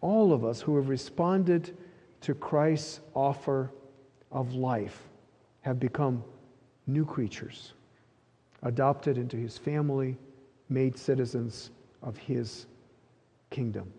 All 0.00 0.32
of 0.32 0.44
us 0.44 0.60
who 0.60 0.76
have 0.76 0.88
responded 0.88 1.76
to 2.22 2.34
Christ's 2.34 3.00
offer 3.14 3.70
of 4.30 4.54
life 4.54 5.08
have 5.60 5.78
become 5.78 6.24
new 6.86 7.04
creatures, 7.04 7.74
adopted 8.62 9.18
into 9.18 9.36
his 9.36 9.56
family, 9.58 10.16
made 10.72 10.96
citizens 10.96 11.70
of 12.02 12.16
his 12.16 12.66
kingdom. 13.50 13.92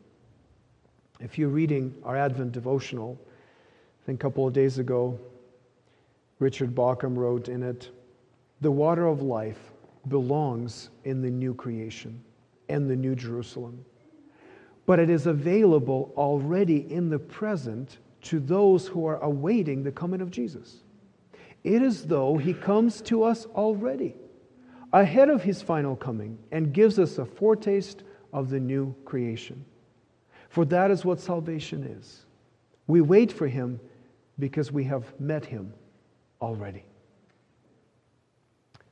If 1.19 1.37
you're 1.37 1.49
reading 1.49 1.93
our 2.03 2.17
Advent 2.17 2.51
devotional, 2.51 3.17
I 4.01 4.05
think 4.05 4.21
a 4.21 4.23
couple 4.23 4.47
of 4.47 4.53
days 4.53 4.79
ago, 4.79 5.19
Richard 6.39 6.75
Bauckham 6.75 7.15
wrote 7.15 7.47
in 7.47 7.63
it 7.63 7.89
The 8.61 8.71
water 8.71 9.07
of 9.07 9.21
life 9.21 9.71
belongs 10.09 10.89
in 11.05 11.21
the 11.21 11.29
new 11.29 11.53
creation 11.53 12.21
and 12.69 12.89
the 12.89 12.95
new 12.95 13.15
Jerusalem. 13.15 13.85
But 14.85 14.99
it 14.99 15.09
is 15.09 15.27
available 15.27 16.11
already 16.17 16.91
in 16.91 17.09
the 17.09 17.19
present 17.19 17.99
to 18.23 18.39
those 18.39 18.87
who 18.87 19.05
are 19.05 19.21
awaiting 19.21 19.83
the 19.83 19.91
coming 19.91 20.21
of 20.21 20.31
Jesus. 20.31 20.83
It 21.63 21.81
is 21.81 22.05
though 22.05 22.37
he 22.37 22.53
comes 22.53 23.01
to 23.03 23.23
us 23.23 23.45
already, 23.55 24.15
ahead 24.93 25.29
of 25.29 25.41
his 25.41 25.61
final 25.61 25.95
coming, 25.95 26.37
and 26.51 26.71
gives 26.71 26.99
us 26.99 27.17
a 27.17 27.25
foretaste 27.25 28.03
of 28.31 28.49
the 28.49 28.59
new 28.59 28.95
creation. 29.05 29.65
For 30.49 30.65
that 30.65 30.91
is 30.91 31.03
what 31.03 31.19
salvation 31.19 31.83
is. 31.83 32.25
We 32.85 33.01
wait 33.01 33.31
for 33.31 33.47
him 33.47 33.79
because 34.39 34.71
we 34.71 34.83
have 34.83 35.19
met 35.19 35.45
him 35.45 35.73
already. 36.41 36.85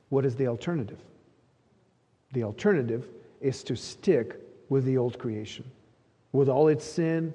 What 0.08 0.26
is 0.26 0.34
the 0.34 0.48
alternative? 0.48 0.98
The 2.32 2.42
alternative 2.42 3.08
is 3.40 3.62
to 3.64 3.76
stick 3.76 4.40
with 4.68 4.84
the 4.84 4.98
old 4.98 5.18
creation, 5.18 5.64
with 6.32 6.48
all 6.48 6.68
its 6.68 6.84
sin 6.84 7.32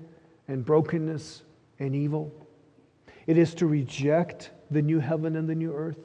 and 0.48 0.66
brokenness 0.66 1.44
and 1.80 1.96
evil. 1.96 2.34
It 3.28 3.38
is 3.38 3.54
to 3.56 3.68
reject 3.68 4.52
the 4.72 4.82
new 4.82 5.00
heaven 5.00 5.36
and 5.36 5.48
the 5.48 5.56
new 5.56 5.74
earth, 5.74 6.00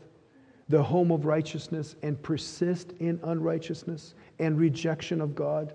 the 0.68 0.82
home 0.82 1.10
of 1.10 1.24
righteousness, 1.26 1.96
and 2.02 2.20
persist 2.22 2.92
in 3.00 3.20
unrighteousness 3.24 4.14
and 4.38 4.58
rejection 4.58 5.20
of 5.20 5.34
God. 5.34 5.74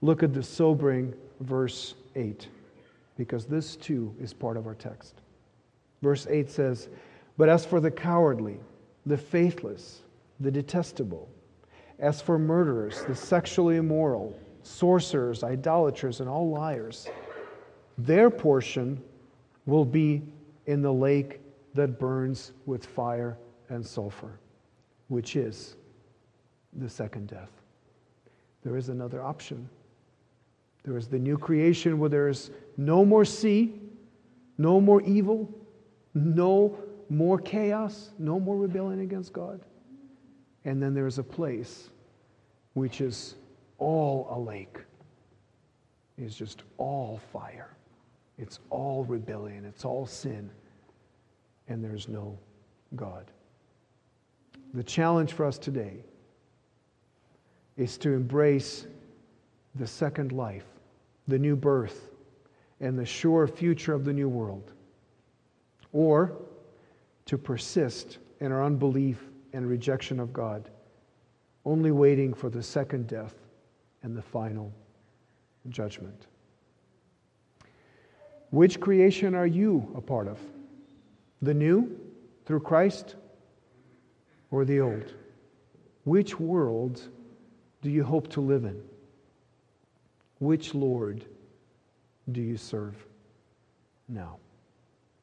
Look 0.00 0.22
at 0.22 0.32
the 0.32 0.42
sobering 0.42 1.14
verse 1.40 1.94
8, 2.14 2.48
because 3.16 3.46
this 3.46 3.76
too 3.76 4.14
is 4.20 4.32
part 4.32 4.56
of 4.56 4.66
our 4.66 4.74
text. 4.74 5.20
Verse 6.02 6.26
8 6.28 6.50
says, 6.50 6.88
But 7.36 7.48
as 7.48 7.64
for 7.64 7.80
the 7.80 7.90
cowardly, 7.90 8.60
the 9.06 9.16
faithless, 9.16 10.02
the 10.40 10.50
detestable, 10.50 11.28
as 11.98 12.20
for 12.20 12.38
murderers, 12.38 13.02
the 13.08 13.14
sexually 13.14 13.76
immoral, 13.76 14.38
sorcerers, 14.62 15.42
idolaters, 15.42 16.20
and 16.20 16.28
all 16.28 16.50
liars, 16.50 17.08
their 17.96 18.30
portion 18.30 19.02
will 19.66 19.84
be 19.84 20.22
in 20.66 20.82
the 20.82 20.92
lake 20.92 21.40
that 21.78 21.98
burns 21.98 22.52
with 22.66 22.84
fire 22.84 23.38
and 23.68 23.84
sulfur, 23.84 24.38
which 25.08 25.36
is 25.36 25.76
the 26.74 26.88
second 26.88 27.28
death. 27.28 27.50
There 28.62 28.76
is 28.76 28.88
another 28.88 29.22
option. 29.22 29.68
There 30.84 30.96
is 30.96 31.08
the 31.08 31.18
new 31.18 31.38
creation 31.38 31.98
where 31.98 32.10
there 32.10 32.28
is 32.28 32.50
no 32.76 33.04
more 33.04 33.24
sea, 33.24 33.74
no 34.58 34.80
more 34.80 35.00
evil, 35.02 35.48
no 36.14 36.76
more 37.08 37.38
chaos, 37.38 38.10
no 38.18 38.40
more 38.40 38.56
rebellion 38.56 39.00
against 39.00 39.32
God. 39.32 39.60
And 40.64 40.82
then 40.82 40.94
there's 40.94 41.18
a 41.18 41.22
place 41.22 41.90
which 42.74 43.00
is 43.00 43.36
all 43.78 44.26
a 44.30 44.38
lake, 44.38 44.78
is 46.16 46.34
just 46.34 46.62
all 46.76 47.20
fire. 47.32 47.76
It's 48.36 48.58
all 48.70 49.04
rebellion, 49.04 49.64
it's 49.64 49.84
all 49.84 50.06
sin, 50.06 50.50
and 51.68 51.82
there's 51.82 52.08
no 52.08 52.38
God. 52.96 53.30
The 54.74 54.82
challenge 54.82 55.32
for 55.32 55.44
us 55.44 55.58
today 55.58 56.04
is 57.76 57.96
to 57.98 58.12
embrace 58.12 58.86
the 59.76 59.86
second 59.86 60.32
life, 60.32 60.66
the 61.28 61.38
new 61.38 61.56
birth, 61.56 62.10
and 62.80 62.98
the 62.98 63.06
sure 63.06 63.46
future 63.46 63.92
of 63.92 64.04
the 64.04 64.12
new 64.12 64.28
world, 64.28 64.72
or 65.92 66.32
to 67.26 67.38
persist 67.38 68.18
in 68.40 68.52
our 68.52 68.64
unbelief 68.64 69.22
and 69.52 69.68
rejection 69.68 70.20
of 70.20 70.32
God, 70.32 70.70
only 71.64 71.90
waiting 71.90 72.34
for 72.34 72.50
the 72.50 72.62
second 72.62 73.06
death 73.06 73.34
and 74.02 74.16
the 74.16 74.22
final 74.22 74.72
judgment. 75.70 76.26
Which 78.50 78.80
creation 78.80 79.34
are 79.34 79.46
you 79.46 79.92
a 79.96 80.00
part 80.00 80.28
of? 80.28 80.38
The 81.42 81.54
new 81.54 81.98
through 82.44 82.60
Christ 82.60 83.16
or 84.50 84.64
the 84.64 84.80
old? 84.80 85.14
Which 86.04 86.40
world 86.40 87.00
do 87.82 87.90
you 87.90 88.02
hope 88.02 88.28
to 88.30 88.40
live 88.40 88.64
in? 88.64 88.82
Which 90.40 90.74
Lord 90.74 91.24
do 92.30 92.40
you 92.40 92.56
serve? 92.56 92.94
No. 94.08 94.38